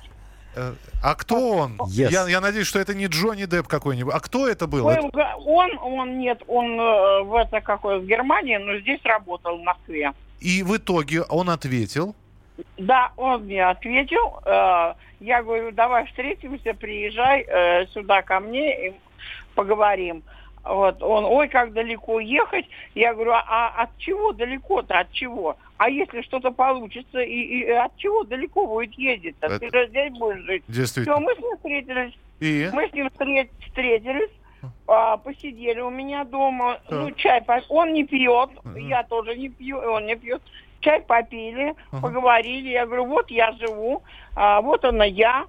[0.55, 1.77] э, А кто он?
[1.81, 2.11] Yes.
[2.11, 4.15] Я, я надеюсь, что это не Джонни Депп какой-нибудь.
[4.15, 4.85] А кто это был?
[5.13, 9.63] Га- Он, он, нет, он э, в это какой, в Германии, но здесь работал в
[9.63, 10.13] Москве.
[10.41, 12.15] И в итоге он ответил.
[12.77, 14.41] Да, он мне ответил.
[14.45, 18.93] э, Я говорю, давай встретимся, приезжай э, сюда ко мне и
[19.55, 20.23] поговорим.
[20.65, 22.67] Вот он, ой, как далеко ехать.
[22.95, 25.57] Я говорю, а, а от чего далеко-то, от чего?
[25.79, 29.47] А если что-то получится, и, и от чего далеко будет ездить-то?
[29.47, 30.65] Это- Ты же здесь будешь жить.
[30.69, 31.17] Действительно.
[31.17, 32.19] Все, мы с ним встретились.
[32.41, 32.69] И?
[32.73, 34.31] Мы с ним встре- встретились,
[34.87, 36.81] а, посидели у меня дома.
[36.91, 38.51] Ну, чай Он не пьет,
[38.89, 40.43] я тоже не пью, он не пьет.
[40.81, 42.69] Чай попили, поговорили.
[42.71, 44.03] Я говорю, вот я живу,
[44.37, 45.45] а, вот она я.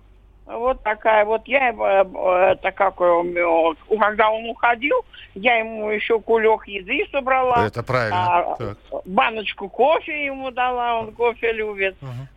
[0.46, 5.92] Вот такая вот я, его, э, это как, э, э, когда он уходил, я ему
[5.92, 7.68] еще кулек еды собрала.
[7.68, 8.26] Это правильно.
[8.40, 8.78] а, Так.
[9.06, 11.96] баночку кофе ему дала, он кофе любит.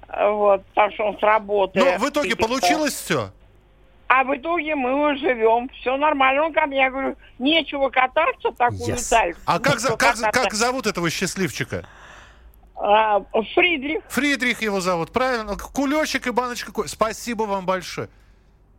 [0.08, 1.78] А, Вот, так что он с работы.
[1.80, 3.30] Но в итоге получилось все?
[4.08, 6.42] А в итоге мы живем, все нормально.
[6.44, 9.34] Он ко мне, я говорю, нечего кататься, так улетали.
[9.46, 10.42] А как, за- как, за- кататься.
[10.42, 11.86] как зовут этого счастливчика?
[12.84, 13.20] А,
[13.54, 14.02] Фридрих.
[14.08, 15.56] Фридрих его зовут, правильно?
[15.56, 16.88] Кулечек и баночка кофе.
[16.88, 18.08] Спасибо вам большое.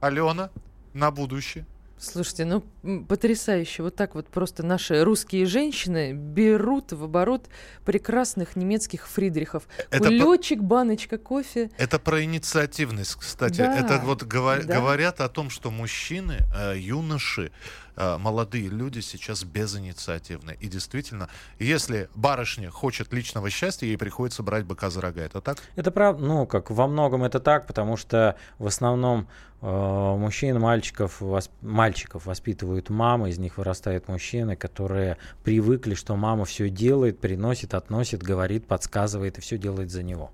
[0.02, 0.50] Алена,
[0.94, 1.66] на будущее.
[1.98, 3.82] Слушайте, ну потрясающе.
[3.84, 7.48] Вот так вот просто наши русские женщины берут в оборот
[7.86, 9.64] прекрасных немецких Фридрихов.
[9.90, 11.72] Это по- Кулечек, баночка кофе.
[11.78, 13.60] Это про инициативность, кстати.
[13.60, 14.76] Да, Это вот говор- да.
[14.76, 17.54] говорят о том, что мужчины, э, юноши,
[17.96, 20.58] молодые люди сейчас безинициативны.
[20.60, 21.30] И действительно,
[21.60, 25.22] если барышня хочет личного счастья, ей приходится брать быка за рога.
[25.22, 25.58] Это так?
[25.76, 29.28] Это правда, ну, как во многом это так, потому что в основном
[29.62, 36.46] э, мужчин, мальчиков, вос- мальчиков воспитывают мамы, из них вырастают мужчины, которые привыкли, что мама
[36.46, 40.32] все делает, приносит, относит, говорит, подсказывает и все делает за него.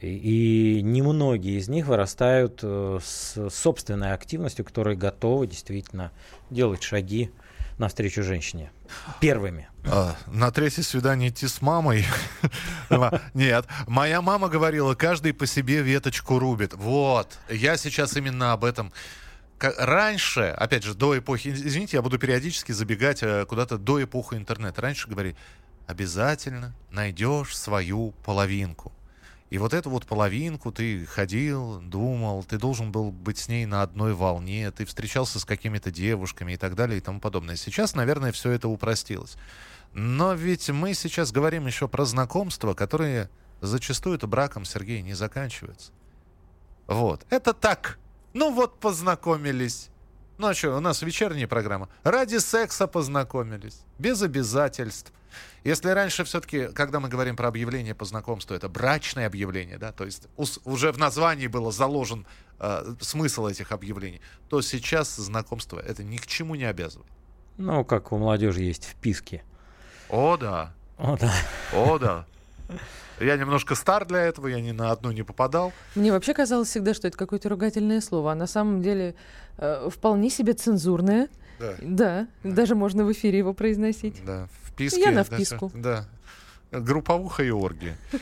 [0.00, 6.12] И, немногие из них вырастают э, с собственной активностью, которые готовы действительно
[6.50, 7.30] делать шаги
[7.78, 8.70] навстречу женщине.
[9.20, 9.68] Первыми.
[9.84, 12.04] А, на третье свидание идти с мамой?
[12.90, 13.66] Ма- Нет.
[13.86, 16.74] Моя мама говорила, каждый по себе веточку рубит.
[16.74, 17.38] Вот.
[17.48, 18.92] Я сейчас именно об этом.
[19.60, 21.48] Раньше, опять же, до эпохи...
[21.48, 24.80] Извините, я буду периодически забегать э, куда-то до эпохи интернета.
[24.80, 25.36] Раньше говорили,
[25.86, 28.92] обязательно найдешь свою половинку.
[29.50, 33.82] И вот эту вот половинку ты ходил, думал, ты должен был быть с ней на
[33.82, 37.56] одной волне, ты встречался с какими-то девушками и так далее и тому подобное.
[37.56, 39.36] Сейчас, наверное, все это упростилось.
[39.94, 43.30] Но ведь мы сейчас говорим еще про знакомства, которые
[43.62, 45.92] зачастую-то браком, Сергей, не заканчиваются.
[46.86, 47.26] Вот.
[47.30, 47.98] Это так.
[48.34, 49.88] Ну вот познакомились.
[50.38, 51.88] Ну а что, у нас вечерняя программа.
[52.04, 53.80] Ради секса познакомились.
[53.98, 55.12] Без обязательств.
[55.64, 60.04] Если раньше все-таки, когда мы говорим про объявление по знакомству, это брачное объявление, да, то
[60.04, 60.28] есть
[60.64, 62.24] уже в названии было заложен
[62.60, 67.10] э, смысл этих объявлений, то сейчас знакомство это ни к чему не обязывает.
[67.56, 69.42] Ну, как у молодежи есть вписки.
[70.08, 70.72] О, да.
[70.96, 71.34] О, да.
[71.72, 72.26] О, да.
[73.20, 75.72] Я немножко стар для этого, я ни на одну не попадал.
[75.94, 79.14] Мне вообще казалось всегда, что это какое-то ругательное слово, а на самом деле
[79.56, 81.28] э, вполне себе цензурное.
[81.58, 81.74] Да.
[81.82, 84.24] Да, даже можно в эфире его произносить.
[84.24, 85.00] Да, вписки.
[85.00, 85.72] Я на да, вписку.
[85.74, 86.08] Да.
[86.70, 87.96] Групповуха и оргии.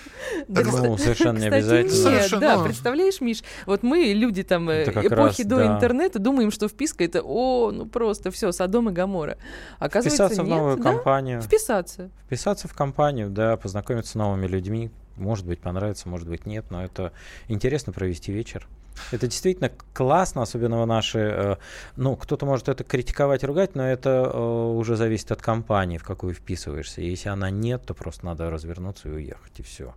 [0.49, 1.91] Да, Так Ну, совершенно не обязательно.
[1.91, 2.41] Нет, Совершенно.
[2.41, 5.75] да, представляешь, Миш, вот мы, люди там э, эпохи раз, до да.
[5.75, 9.39] интернета, думаем, что вписка это, о, ну просто все, Содом и Гамора.
[9.79, 10.83] Оказывается, Вписаться в нет, новую да?
[10.83, 11.43] компанию.
[11.43, 12.11] Вписаться.
[12.27, 14.91] Вписаться в компанию, да, познакомиться с новыми людьми.
[15.17, 17.13] Может быть, понравится, может быть, нет, но это
[17.49, 18.69] интересно провести вечер.
[19.13, 21.19] Это действительно классно, особенно в наши...
[21.19, 21.57] э,
[21.97, 26.35] ну, кто-то может это критиковать, ругать, но это э, уже зависит от компании, в какую
[26.35, 27.01] вписываешься.
[27.01, 29.95] Если она нет, то просто надо развернуться и уехать, и все.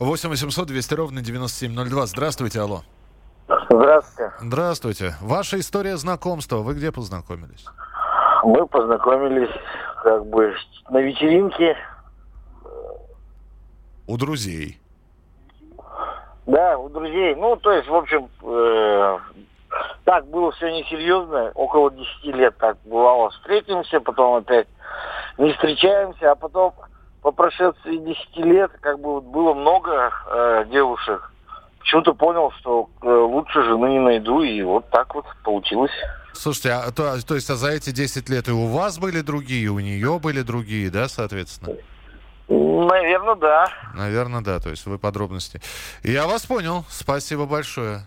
[0.00, 2.06] 8 800 200 ровно 9702.
[2.06, 2.82] Здравствуйте, алло.
[3.70, 4.32] Здравствуйте.
[4.40, 5.14] Здравствуйте.
[5.20, 6.58] Ваша история знакомства.
[6.58, 7.64] Вы где познакомились?
[8.44, 9.54] Мы познакомились
[10.02, 10.54] как бы
[10.90, 11.76] на вечеринке.
[14.06, 14.80] У друзей.
[16.48, 17.34] Да, у друзей.
[17.34, 19.18] Ну, то есть, в общем, э,
[20.04, 21.52] так было все несерьезно.
[21.54, 23.28] Около 10 лет так бывало.
[23.30, 24.66] Встретимся, потом опять
[25.36, 26.72] не встречаемся, а потом
[27.20, 31.30] по прошествии 10 лет как бы вот было много э, девушек.
[31.80, 35.92] Почему-то понял, что э, лучше жены не найду, и вот так вот получилось.
[36.32, 39.64] Слушайте, а, то, то есть а за эти 10 лет и у вас были другие,
[39.64, 41.76] и у нее были другие, да, соответственно?
[42.48, 43.68] Наверное, да.
[43.94, 45.60] Наверное, да, то есть вы подробности.
[46.02, 48.00] Я вас понял, спасибо большое.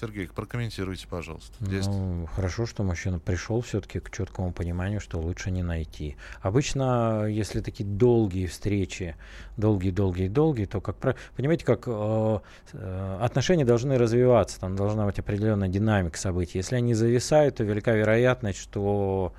[0.00, 1.54] Сергей, прокомментируйте, пожалуйста.
[1.60, 6.16] Ну, хорошо, что мужчина пришел все-таки к четкому пониманию, что лучше не найти.
[6.42, 9.16] Обычно, если такие долгие встречи,
[9.56, 12.38] долгие-долгие-долгие, то, как правило, понимаете, как э,
[12.74, 16.58] э, отношения должны развиваться, там должна быть определенная динамика событий.
[16.58, 19.32] Если они зависают, то велика вероятность, что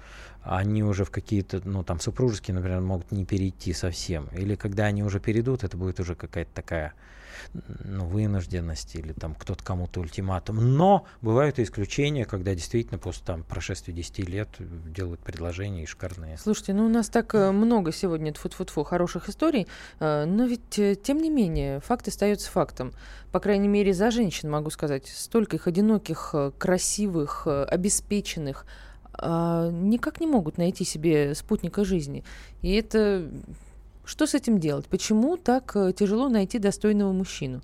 [0.43, 4.27] они уже в какие-то, ну, там, супружеские, например, могут не перейти совсем.
[4.33, 6.93] Или когда они уже перейдут, это будет уже какая-то такая
[7.83, 10.77] ну, вынужденность или там кто-то кому-то ультиматум.
[10.77, 16.37] Но бывают и исключения, когда действительно после там прошествия 10 лет делают предложения и шикарные.
[16.37, 19.67] Слушайте, ну у нас так э, много сегодня тфу-тфу-тфу хороших историй,
[19.99, 22.93] э, но ведь э, тем не менее факт остается фактом.
[23.31, 28.65] По крайней мере, за женщин могу сказать, столько их одиноких, красивых, обеспеченных,
[29.21, 32.23] никак не могут найти себе спутника жизни.
[32.61, 33.29] И это
[34.05, 34.85] что с этим делать?
[34.87, 37.61] Почему так э, тяжело найти достойного мужчину?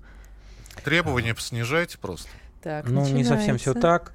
[0.84, 2.28] Требования снижайте просто.
[2.62, 3.80] Так, Ну, не совсем все начинается.
[3.80, 4.12] так.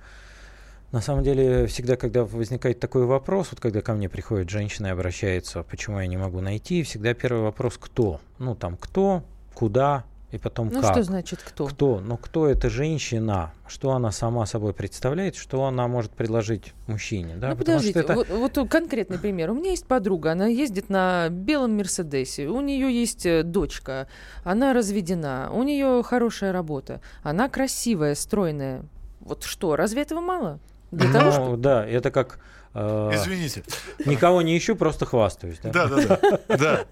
[0.92, 4.90] На самом деле, всегда, когда возникает такой вопрос, вот когда ко мне приходит женщина и
[4.92, 8.22] обращается, почему я не могу найти, всегда первый вопрос, кто?
[8.40, 10.92] Ну, там, кто, куда и потом Ну как.
[10.92, 11.66] что значит кто?
[11.68, 12.00] Кто?
[12.00, 13.54] Ну, кто эта женщина?
[13.68, 15.36] Что она сама собой представляет?
[15.38, 17.36] Что она может предложить мужчине?
[17.38, 17.52] Да?
[17.52, 19.52] ну, Потому что подождите, это- вот, вот конкретный пример.
[19.52, 24.08] У меня есть подруга, она ездит на белом Мерседесе, у нее есть э, дочка,
[24.44, 28.84] она разведена, у нее хорошая работа, она красивая, стройная.
[29.22, 30.60] Вот что, разве этого мало?
[30.92, 31.58] Для того, Ну, чтобы...
[31.58, 32.40] да, это как...
[32.74, 33.64] э, Извините.
[34.06, 35.60] Никого не ищу, просто хвастаюсь.
[35.64, 36.86] Да, Да, да, да.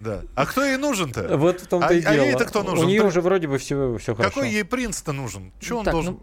[0.00, 0.22] Да.
[0.34, 1.36] А кто ей нужен-то?
[1.36, 2.24] Вот в том-то а, и а дело.
[2.24, 2.86] ей-то кто У нужен?
[2.86, 4.34] нее При- уже вроде бы все, все хорошо.
[4.34, 5.52] Какой ей принц-то нужен?
[5.60, 6.14] Че он Так, должен?
[6.14, 6.20] ну,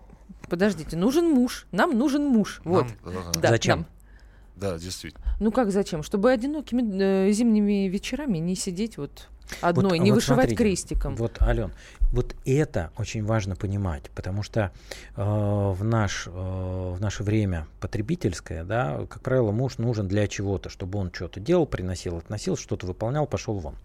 [0.49, 1.67] подождите, нужен муж.
[1.71, 2.61] Нам нужен муж.
[2.63, 2.87] Вот.
[3.41, 3.79] Да, Зачем?
[3.79, 3.87] нам.
[4.55, 5.23] Да, действительно.
[5.39, 6.03] Ну как зачем?
[6.03, 9.29] Чтобы одинокими э, зимними вечерами не сидеть вот
[9.61, 11.15] одной, Вот- не вот вышивать смотрите, крестиком.
[11.15, 11.71] Вот, Ален,
[12.11, 14.71] вот это очень важно понимать, потому что
[15.15, 20.69] э, в, наш, э, в наше время потребительское, да, как правило, муж нужен для чего-то,
[20.69, 23.75] чтобы он что-то делал, приносил, относил, что-то выполнял, пошел вон.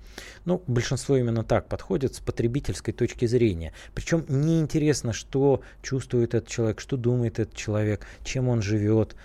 [0.44, 3.72] Ну, большинство именно так подходит с потребительской точки зрения.
[3.94, 9.16] Причем неинтересно, что чувствует этот человек, что думает этот человек, чем он живет.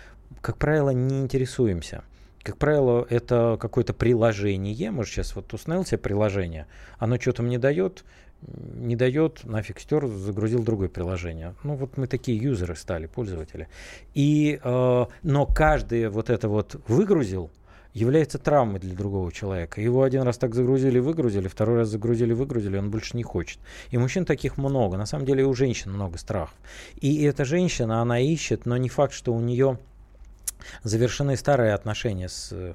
[0.42, 2.04] Как правило, не интересуемся.
[2.44, 4.92] Как правило, это какое-то приложение.
[4.92, 8.06] Может, сейчас вот установил себе приложение, оно что-то мне дает,
[8.42, 11.56] не дает, нафиг стер, загрузил другое приложение.
[11.64, 13.68] Ну, вот мы такие юзеры стали, пользователи.
[14.14, 17.52] И, э, но каждый вот это вот выгрузил,
[17.94, 19.82] является травмой для другого человека.
[19.82, 23.60] Его один раз так загрузили, выгрузили, второй раз загрузили, выгрузили, он больше не хочет.
[23.90, 24.96] И мужчин таких много.
[24.96, 26.56] На самом деле у женщин много страхов.
[27.02, 29.80] И эта женщина, она ищет, но не факт, что у нее
[30.84, 32.74] завершены старые отношения с э,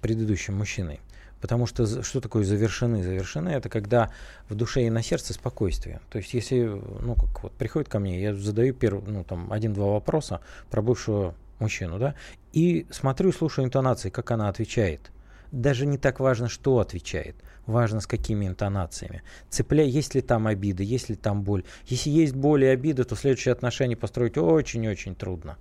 [0.00, 1.00] предыдущим мужчиной.
[1.40, 3.02] Потому что что такое завершены?
[3.02, 4.10] Завершены это когда
[4.48, 6.00] в душе и на сердце спокойствие.
[6.10, 9.86] То есть если, ну как вот приходит ко мне, я задаю первый, ну там один-два
[9.92, 12.14] вопроса про бывшего мужчину, да,
[12.52, 15.12] и смотрю, слушаю интонации, как она отвечает.
[15.52, 17.36] Даже не так важно, что отвечает,
[17.66, 19.22] важно с какими интонациями.
[19.48, 21.64] Цепляй, есть ли там обида, есть ли там боль.
[21.86, 25.56] Если есть боль и обида, то следующие отношения построить очень-очень трудно.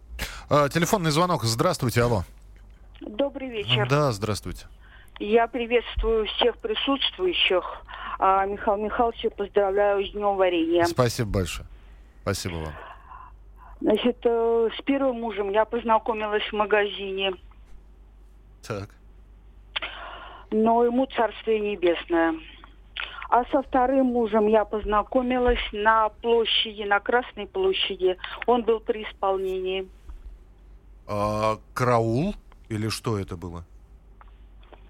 [0.49, 1.43] А, телефонный звонок.
[1.43, 2.23] Здравствуйте, алло.
[3.01, 3.87] Добрый вечер.
[3.89, 4.65] Да, здравствуйте.
[5.19, 7.63] Я приветствую всех присутствующих.
[8.19, 10.85] А Михаил Михайловича поздравляю с Днем варенья.
[10.85, 11.67] Спасибо большое.
[12.21, 12.73] Спасибо вам.
[13.81, 17.33] Значит, э, с первым мужем я познакомилась в магазине,
[18.67, 18.89] Так.
[20.49, 22.33] но ему царствие небесное.
[23.29, 28.17] А со вторым мужем я познакомилась на площади, на Красной площади.
[28.47, 29.87] Он был при исполнении.
[31.07, 32.35] А, караул?
[32.69, 33.63] Или что это было?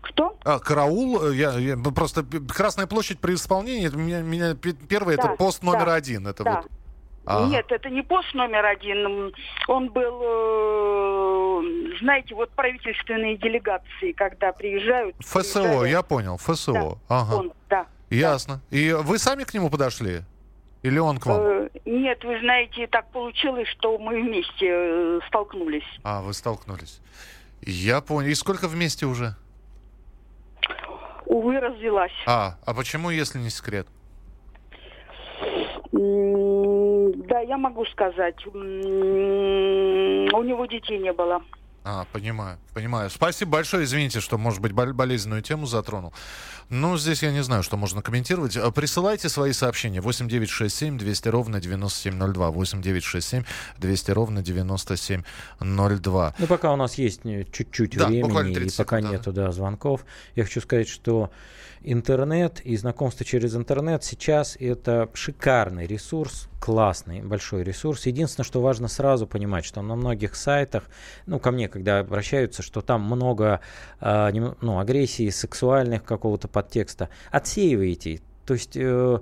[0.01, 0.37] Кто?
[0.43, 5.13] А, караул, э, я, я- просто Красная площадь при исполнении, это меня, меня пе- первое,
[5.15, 6.27] это Да, пост номер да, один.
[6.27, 6.61] Это да.
[6.61, 6.71] вот.
[7.25, 7.49] Ага.
[7.49, 9.33] Нет, это не пост номер один.
[9.67, 15.15] Он был, э, знаете, вот правительственные делегации, когда приезжают.
[15.19, 16.97] ФСО, приезжали, я понял, ФСО.
[17.09, 17.35] ага.
[17.35, 17.85] Он, да.
[18.09, 18.61] Ясно.
[18.71, 20.21] И вы сами к нему подошли?
[20.83, 21.41] Или он к вам?
[21.41, 25.83] Э, Нет, вы знаете, так получилось, что мы вместе э, столкнулись.
[26.03, 27.01] А, вы столкнулись.
[27.61, 28.29] Я понял.
[28.29, 29.35] И сколько вместе уже?
[31.25, 32.13] Увы, развелась.
[32.25, 33.87] А, а почему, если не секрет?
[35.91, 38.45] Да, я могу сказать.
[38.45, 38.51] У
[40.43, 41.41] него детей не было.
[41.89, 43.09] А, понимаю, понимаю.
[43.09, 43.85] Спасибо большое.
[43.85, 46.11] Извините, что, может быть, бол- болезненную тему затронул.
[46.69, 48.57] Ну, здесь я не знаю, что можно комментировать.
[48.57, 50.01] А, Присылайте свои сообщения.
[50.01, 52.51] 8967 200 ровно 9702.
[52.51, 53.43] 8967
[53.77, 56.35] 200 ровно 9702.
[56.37, 59.17] Ну, пока у нас есть э, чуть-чуть Да, времени, и 30 пока секунд, да.
[59.17, 61.31] нету да, звонков, я хочу сказать, что
[61.83, 68.05] интернет и знакомство через интернет сейчас это шикарный ресурс, классный, большой ресурс.
[68.05, 70.83] Единственное, что важно сразу понимать, что на многих сайтах,
[71.25, 73.61] ну, ко мне, когда обращаются, что там много
[73.99, 74.31] э,
[74.61, 78.21] ну, агрессии, сексуальных какого-то подтекста, отсеивайте.
[78.45, 79.19] То есть э,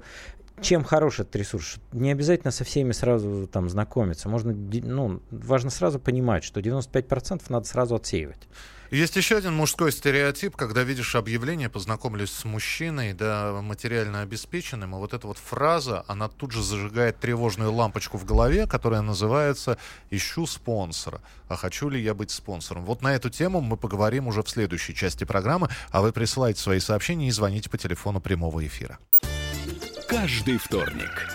[0.61, 1.77] чем хорош этот ресурс?
[1.91, 4.29] Не обязательно со всеми сразу там знакомиться.
[4.29, 8.47] Можно, ну, важно сразу понимать, что 95% надо сразу отсеивать.
[8.91, 14.99] Есть еще один мужской стереотип, когда видишь объявление, познакомились с мужчиной, да, материально обеспеченным, и
[14.99, 19.77] вот эта вот фраза, она тут же зажигает тревожную лампочку в голове, которая называется
[20.11, 21.21] «Ищу спонсора».
[21.47, 22.86] А хочу ли я быть спонсором?
[22.86, 26.79] Вот на эту тему мы поговорим уже в следующей части программы, а вы присылайте свои
[26.79, 28.99] сообщения и звоните по телефону прямого эфира.
[30.07, 31.34] Каждый вторник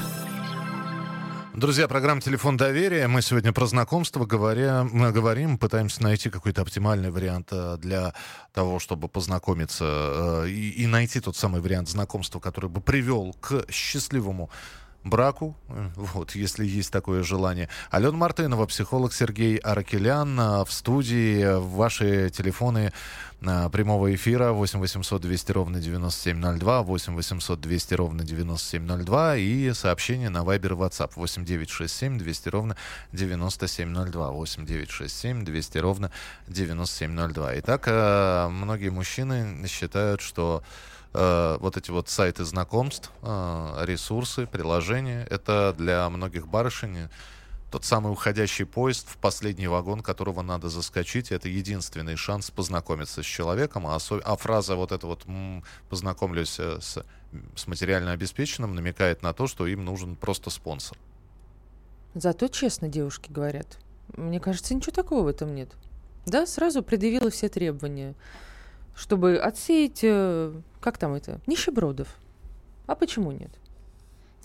[1.53, 3.09] Друзья, программа «Телефон доверия».
[3.09, 8.13] Мы сегодня про знакомство говоря, мы говорим, пытаемся найти какой-то оптимальный вариант э, для
[8.53, 13.65] того, чтобы познакомиться э, и, и найти тот самый вариант знакомства, который бы привел к
[13.69, 14.49] счастливому
[15.03, 17.69] браку, э, вот, если есть такое желание.
[17.89, 21.59] Алена Мартынова, психолог Сергей Аракелян в студии.
[21.59, 22.91] Ваши телефоны
[23.41, 30.39] прямого эфира 8 800 200 ровно 9702, 8 800 200 ровно 9702 и сообщение на
[30.39, 32.77] Viber WhatsApp 8 967 200 ровно
[33.13, 36.11] 9702, 8 967 200 ровно
[36.47, 37.59] 9702.
[37.59, 40.61] Итак, э, многие мужчины считают, что
[41.13, 47.09] э, вот эти вот сайты знакомств, э, ресурсы, приложения, это для многих барышень
[47.71, 51.31] тот самый уходящий поезд, в последний вагон которого надо заскочить.
[51.31, 53.87] Это единственный шанс познакомиться с человеком.
[53.87, 54.19] А, осо...
[54.23, 55.25] а фраза вот эта вот
[55.89, 57.03] «познакомлюсь э, с,
[57.55, 60.97] с материально обеспеченным» намекает на то, что им нужен просто спонсор.
[62.13, 63.79] Зато честно девушки говорят.
[64.17, 65.69] Мне кажется, ничего такого в этом нет.
[66.25, 68.15] Да, сразу предъявила все требования,
[68.95, 72.07] чтобы отсеять, э, как там это, нищебродов.
[72.87, 73.51] А почему нет?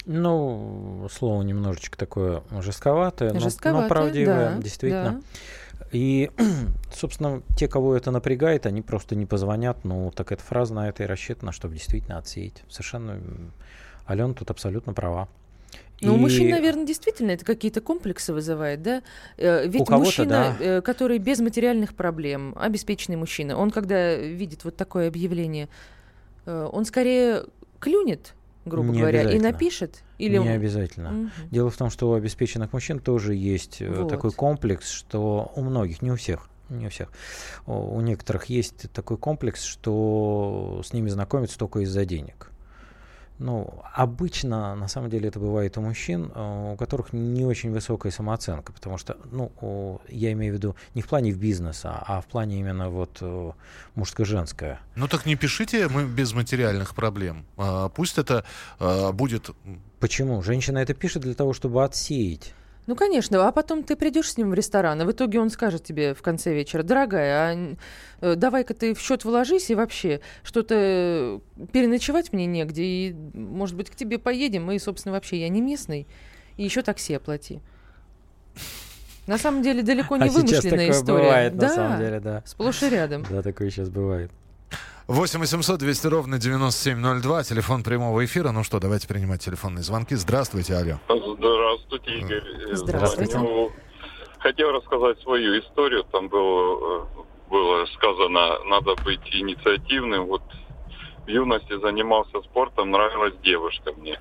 [0.04, 5.12] Ну, слово немножечко такое жестковатое, жестковатое но, но правдивое, да, действительно.
[5.12, 5.86] Да.
[5.92, 6.30] И,
[6.94, 9.84] собственно, те, кого это напрягает, они просто не позвонят.
[9.84, 12.62] Ну, так эта фраза на это и рассчитана, чтобы действительно отсеять.
[12.68, 13.20] Совершенно
[14.06, 15.28] Алена тут абсолютно права.
[16.00, 16.16] Ну, и...
[16.16, 19.02] у мужчин, наверное, действительно это какие-то комплексы вызывает, да?
[19.38, 20.56] Э, ведь мужчина, да.
[20.60, 25.68] Э, который без материальных проблем, обеспеченный мужчина, он, когда видит вот такое объявление,
[26.44, 27.44] э, он скорее
[27.80, 28.34] клюнет
[28.66, 30.02] грубо не говоря, и напишет?
[30.18, 30.38] Или...
[30.38, 31.10] Не обязательно.
[31.10, 31.30] Угу.
[31.52, 34.08] Дело в том, что у обеспеченных мужчин тоже есть вот.
[34.08, 37.12] такой комплекс, что у многих, не у всех, не у всех.
[37.66, 42.50] У некоторых есть такой комплекс, что с ними знакомятся только из-за денег.
[43.38, 48.10] Ну, обычно, на самом деле, это бывает у мужчин, э, у которых не очень высокая
[48.10, 52.58] самооценка, потому что, ну, я имею в виду не в плане бизнеса, а в плане
[52.58, 53.52] именно вот э,
[53.94, 54.80] мужско-женское.
[54.94, 57.44] Ну так не пишите мы без материальных проблем.
[57.56, 58.44] А, пусть это
[58.78, 59.50] а, будет...
[60.00, 60.42] Почему?
[60.42, 62.54] Женщина это пишет для того, чтобы отсеять
[62.86, 65.84] ну, конечно, а потом ты придешь с ним в ресторан, и в итоге он скажет
[65.84, 67.76] тебе в конце вечера, дорогая, а
[68.20, 71.40] э, давай-ка ты в счет вложись и вообще что-то э,
[71.72, 76.06] переночевать мне негде, и, может быть, к тебе поедем, и, собственно, вообще я не местный,
[76.56, 77.60] и еще такси оплати.
[79.26, 81.24] На самом деле далеко не а вымышленная история.
[81.24, 82.42] Бывает, да, на самом деле, да.
[82.46, 83.24] Сплошь и рядом.
[83.28, 84.30] Да, такое сейчас бывает.
[85.08, 88.50] 8 800 200 ровно 9702, телефон прямого эфира.
[88.50, 90.16] Ну что, давайте принимать телефонные звонки.
[90.16, 90.98] Здравствуйте, алло.
[91.08, 92.42] Здравствуйте, Игорь.
[92.72, 93.38] Здравствуйте.
[93.38, 93.70] Звоню.
[94.40, 96.02] Хотел рассказать свою историю.
[96.10, 97.06] Там было,
[97.48, 100.26] было сказано, надо быть инициативным.
[100.26, 100.42] Вот
[101.24, 104.20] в юности занимался спортом, нравилась девушка мне.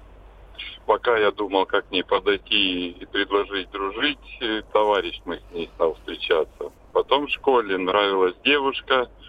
[0.85, 4.19] Пока я думал, как к ней подойти и предложить дружить,
[4.71, 6.71] товарищ мы с ней стал встречаться.
[6.93, 9.09] Потом в школе нравилась девушка–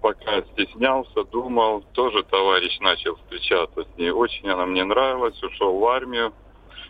[0.00, 4.10] пока стеснялся, думал, тоже товарищ начал встречаться с ней.
[4.10, 6.32] Очень она мне нравилась, ушел в армию,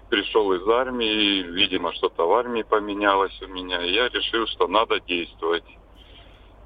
[0.08, 5.00] пришел из армии, видимо, что-то в армии поменялось у меня, и я решил, что надо
[5.00, 5.64] действовать.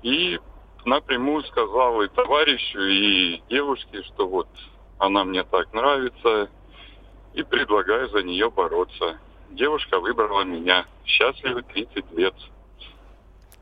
[0.03, 0.39] И
[0.85, 4.49] напрямую сказал и товарищу, и девушке, что вот
[4.99, 6.49] она мне так нравится,
[7.35, 9.19] и предлагаю за нее бороться.
[9.51, 10.87] Девушка выбрала меня.
[11.05, 12.35] Счастливы 30 лет.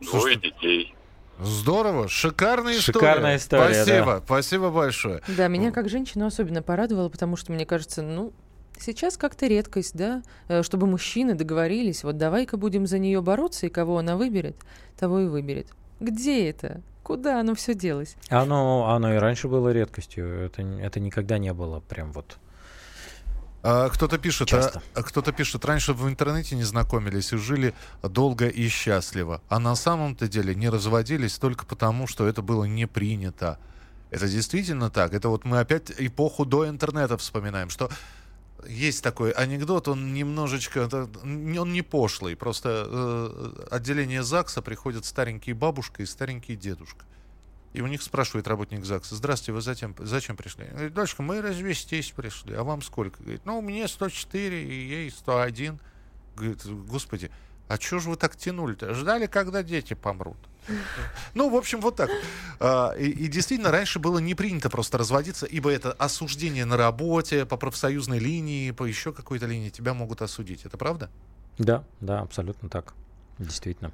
[0.01, 0.95] Двое детей.
[1.43, 2.99] Здорово, шикарная история.
[2.99, 4.23] Шикарная история, Спасибо, да.
[4.25, 5.23] спасибо большое.
[5.29, 8.33] Да, меня как женщину особенно порадовало, потому что мне кажется, ну,
[8.79, 13.69] сейчас как-то редкость, да, э, чтобы мужчины договорились, вот давай-ка будем за нее бороться, и
[13.71, 14.57] кого она выберет,
[14.99, 15.67] того и выберет.
[15.99, 16.83] Где это?
[17.03, 18.17] Куда оно все делось?
[18.29, 20.45] Оно, оно и раньше было редкостью.
[20.45, 22.37] Это, это никогда не было прям вот.
[23.63, 24.83] А, кто-то пишет, Часто.
[24.95, 29.75] а, кто-то пишет, раньше в интернете не знакомились и жили долго и счастливо, а на
[29.75, 33.59] самом-то деле не разводились только потому, что это было не принято.
[34.11, 35.13] Это действительно так.
[35.15, 37.91] Это вот мы опять эпоху до интернета вспоминаем, что
[38.67, 40.89] есть такой анекдот, он немножечко,
[41.23, 47.05] он не пошлый, просто э, отделение ЗАГСа приходят старенькие бабушка и старенький дедушка.
[47.73, 50.65] И у них спрашивает работник ЗАГСа, здравствуйте, вы затем, зачем пришли?
[50.65, 53.23] Он Говорит, дочка, мы развестись пришли, а вам сколько?
[53.23, 55.79] Говорит, ну, мне 104, и ей 101.
[56.37, 57.31] Говорит, господи,
[57.69, 58.93] а чего же вы так тянули-то?
[58.95, 60.37] Ждали, когда дети помрут.
[61.35, 62.11] Ну, в общем, вот так.
[62.59, 67.47] А, И, и действительно, раньше было не принято просто разводиться, ибо это осуждение на работе,
[67.47, 70.65] по профсоюзной линии, по еще какой-то линии тебя могут осудить.
[70.65, 71.09] Это правда?
[71.59, 72.95] Да, да, абсолютно так.
[73.39, 73.93] Действительно.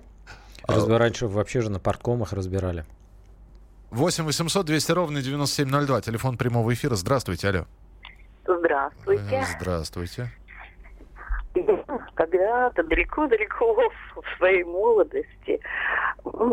[0.62, 2.86] А Разбира- Раньше вообще же на парткомах разбирали.
[3.90, 6.00] 8 800 200 ровно 9702.
[6.00, 6.94] Телефон прямого эфира.
[6.94, 7.64] Здравствуйте, алло.
[8.46, 9.44] Здравствуйте.
[9.58, 10.30] Здравствуйте.
[12.14, 15.60] Когда-то далеко-далеко в своей молодости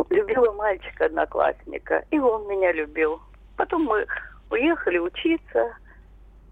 [0.10, 3.22] любила мальчика-одноклассника, и он меня любил.
[3.58, 4.06] Потом мы
[4.50, 5.76] уехали учиться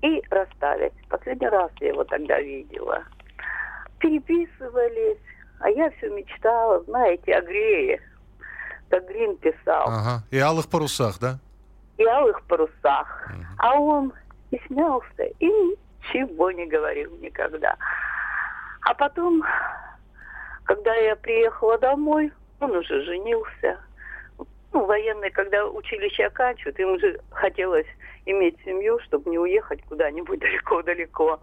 [0.01, 0.91] и расстались.
[1.09, 3.03] Последний раз я его тогда видела.
[3.99, 5.19] Переписывались,
[5.59, 8.01] а я все мечтала, знаете, о Грее,
[8.91, 9.87] как Грин писал.
[9.87, 10.23] Ага.
[10.29, 11.39] И алых парусах, да?
[12.01, 13.29] и алых парусах.
[13.57, 14.13] А он
[14.49, 17.75] и смеялся, и ничего не говорил никогда.
[18.81, 19.43] А потом,
[20.63, 23.79] когда я приехала домой, он уже женился.
[24.73, 27.87] Ну, военные, когда училище оканчивают, им же хотелось
[28.25, 31.39] иметь семью, чтобы не уехать куда-нибудь далеко-далеко.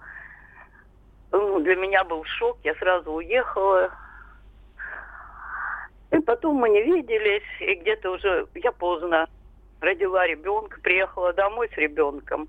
[1.30, 3.90] Ну, для меня был шок, я сразу уехала.
[6.10, 9.28] И потом мы не виделись, и где-то уже я поздно
[9.80, 12.48] родила ребенка, приехала домой с ребенком,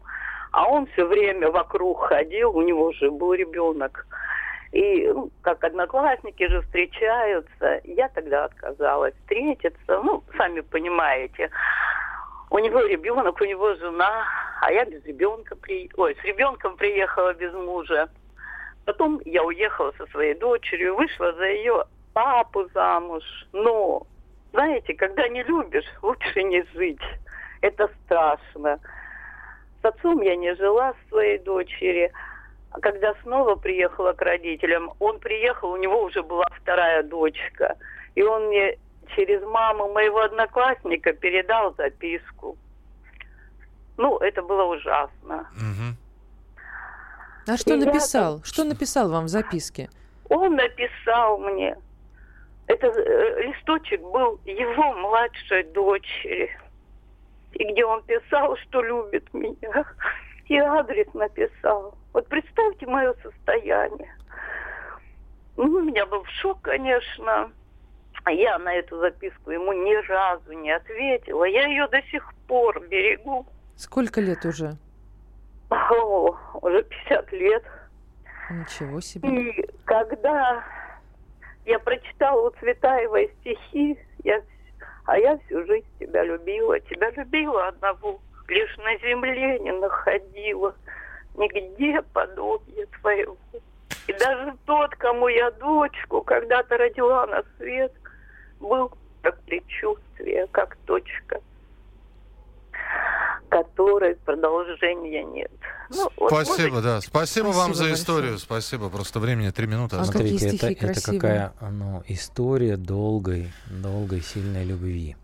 [0.51, 4.05] а он все время вокруг ходил, у него уже был ребенок.
[4.71, 11.49] И ну, как одноклассники же встречаются, я тогда отказалась встретиться, ну, сами понимаете.
[12.51, 14.25] У него ребенок, у него жена,
[14.61, 15.89] а я без ребенка, при...
[15.97, 18.09] ой, с ребенком приехала без мужа.
[18.85, 21.83] Потом я уехала со своей дочерью, вышла за ее
[22.19, 23.23] папу замуж.
[23.53, 24.05] Но,
[24.51, 27.01] знаете, когда не любишь, лучше не жить.
[27.61, 28.79] Это страшно.
[29.81, 32.11] С отцом я не жила с своей дочери.
[32.71, 37.77] А когда снова приехала к родителям, он приехал, у него уже была вторая дочка.
[38.15, 38.77] И он мне
[39.15, 42.57] через маму моего одноклассника передал записку.
[43.97, 45.47] Ну, это было ужасно.
[47.47, 48.41] А что И я написал?
[48.43, 49.89] Что написал вам в записке?
[50.29, 51.75] Он написал мне.
[52.69, 56.51] Это э, листочек был его младшей дочери.
[57.53, 59.85] И где он писал, что любит меня.
[60.45, 61.97] И адрес написал.
[62.13, 64.15] Вот представьте мое состояние.
[65.57, 67.51] Ну, у меня был шок, конечно.
[68.27, 71.45] Я на эту записку ему ни разу не ответила.
[71.45, 73.47] Я ее до сих пор берегу.
[73.75, 74.77] Сколько лет уже?
[75.71, 77.63] О, уже 50 лет.
[78.51, 79.27] Ничего себе.
[79.27, 80.63] И когда
[81.69, 84.41] я прочитала у Цветаевой стихи, я,
[85.05, 90.73] а я всю жизнь тебя любила, тебя любила одного, лишь на земле не находила,
[91.35, 93.37] нигде подобия твоего.
[94.07, 97.93] И даже тот, кому я дочку когда-то родила на свет,
[98.59, 98.91] был
[99.21, 101.39] как предчувствие, как точка,
[103.49, 105.51] которой продолжения нет.
[105.89, 107.01] Ну, вот, Спасибо, может, да.
[107.01, 107.93] Спасибо, вам Спасибо за большое.
[107.93, 108.37] историю.
[108.37, 108.89] Спасибо.
[108.89, 109.97] Просто времени три минуты.
[109.97, 111.19] А Смотрите, это, стихи это красивые.
[111.19, 115.15] какая ну, история долгой, долгой, сильной любви,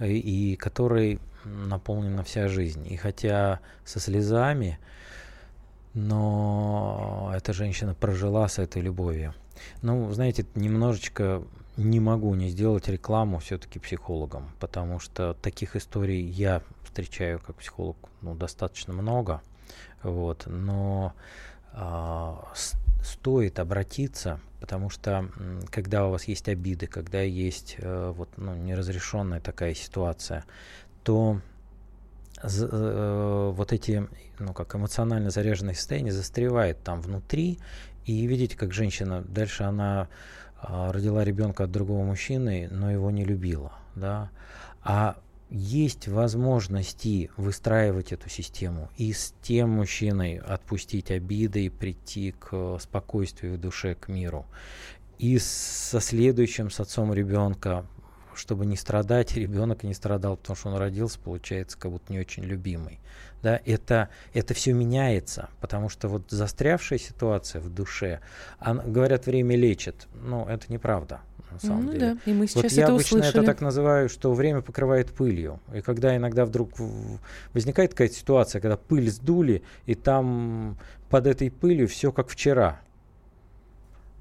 [0.00, 2.86] и, и которой наполнена вся жизнь.
[2.92, 4.78] И хотя со слезами,
[5.94, 9.34] но эта женщина прожила с этой любовью.
[9.82, 11.42] Ну, знаете, немножечко
[11.76, 17.96] не могу не сделать рекламу все-таки психологам, потому что таких историй я встречаю как психолог
[18.22, 19.42] ну, достаточно много.
[20.02, 21.14] Вот, но
[21.72, 25.28] с- стоит обратиться, потому что
[25.70, 30.44] когда у вас есть обиды, когда есть э, вот, ну, неразрешенная такая ситуация,
[31.02, 31.40] то
[32.42, 34.06] э, вот эти,
[34.38, 37.58] ну, как эмоционально заряженные состояния застревает там внутри,
[38.06, 43.24] и видите, как женщина, дальше она э, родила ребенка от другого мужчины, но его не
[43.24, 44.30] любила, да,
[44.82, 45.16] а
[45.50, 53.54] есть возможности выстраивать эту систему и с тем мужчиной отпустить обиды и прийти к спокойствию
[53.54, 54.46] в душе, к миру.
[55.18, 57.86] И со следующим, с отцом ребенка,
[58.36, 62.44] чтобы не страдать, ребенок не страдал, потому что он родился, получается, как будто не очень
[62.44, 63.00] любимый.
[63.42, 68.20] Да, это, это все меняется, потому что вот застрявшая ситуация в душе,
[68.58, 71.20] она, говорят, время лечит, но это неправда
[71.54, 72.14] на самом ну, деле.
[72.14, 73.42] Да, и мы сейчас вот это я обычно услышали.
[73.42, 75.60] это так называю, что время покрывает пылью.
[75.74, 76.70] И когда иногда вдруг
[77.52, 80.78] возникает какая-то ситуация, когда пыль сдули, и там
[81.08, 82.80] под этой пылью все как вчера.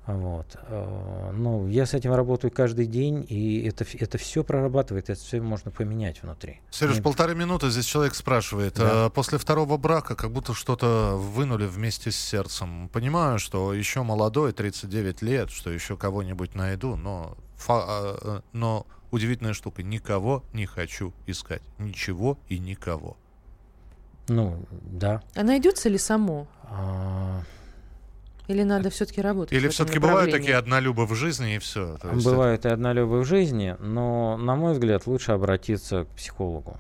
[0.05, 0.57] Вот.
[1.33, 5.71] Ну, я с этим работаю каждый день, и это, это все прорабатывает, это все можно
[5.71, 6.59] поменять внутри.
[6.71, 8.73] Сереж, Не- полторы минуты здесь человек спрашивает.
[8.75, 9.05] Да.
[9.07, 12.89] э, После второго брака как будто что-то вынули вместе с сердцем.
[12.89, 18.85] Понимаю, что еще молодой, 39 лет, что еще кого-нибудь найду, но, фа- э, э, но
[19.11, 21.61] удивительная штука, никого не хочу искать.
[21.77, 23.15] Ничего и никого.
[24.27, 25.21] Ну, да.
[25.35, 26.47] А найдется ли само?
[26.63, 27.41] А,
[28.47, 29.53] Или надо все-таки работать?
[29.53, 31.97] Или все-таки бывают такие однолюбы в жизни, и все.
[32.03, 36.77] Бывают и однолюбы в жизни, но, на мой взгляд, лучше обратиться к психологу.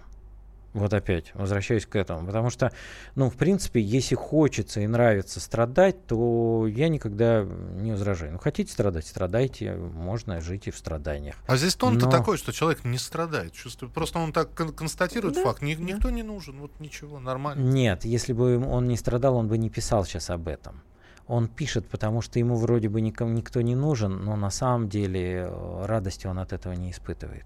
[0.73, 2.25] Вот опять, возвращаюсь к этому.
[2.25, 2.71] Потому что,
[3.13, 8.31] ну, в принципе, если хочется и нравится страдать, то я никогда не возражаю.
[8.33, 11.35] Ну, хотите страдать, страдайте, можно жить и в страданиях.
[11.45, 13.53] А здесь тон-то Но- такой, что человек не страдает.
[13.53, 13.93] Чувствует.
[13.93, 15.61] Просто он так кон- констатирует Да, факт.
[15.61, 15.83] Ни- да.
[15.83, 16.59] Никто не нужен.
[16.59, 17.61] Вот ничего, нормально.
[17.61, 20.81] Нет, если бы он не страдал, он бы не писал сейчас об этом.
[21.27, 25.47] Он пишет, потому что ему вроде бы никому, никто не нужен, но на самом деле
[25.47, 27.45] э, радости он от этого не испытывает.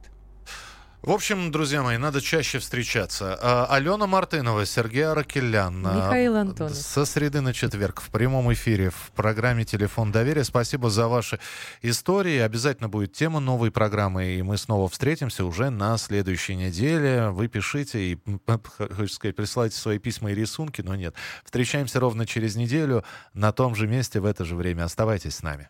[1.03, 3.37] В общем, друзья мои, надо чаще встречаться.
[3.41, 5.85] А, Алена Мартынова, Сергей Аракелян.
[5.87, 6.75] а, Михаил Антонов.
[6.75, 10.43] Со среды на четверг в прямом эфире в программе «Телефон доверия».
[10.43, 11.39] Спасибо за ваши
[11.81, 12.39] истории.
[12.39, 17.29] Обязательно будет тема новой программы, и мы снова встретимся уже на следующей неделе.
[17.29, 21.13] Вы пишите и, м, п- х- хочется сказать, присылайте свои письма и рисунки, но нет.
[21.45, 24.83] Встречаемся ровно через неделю на том же месте в это же время.
[24.83, 25.69] Оставайтесь с нами.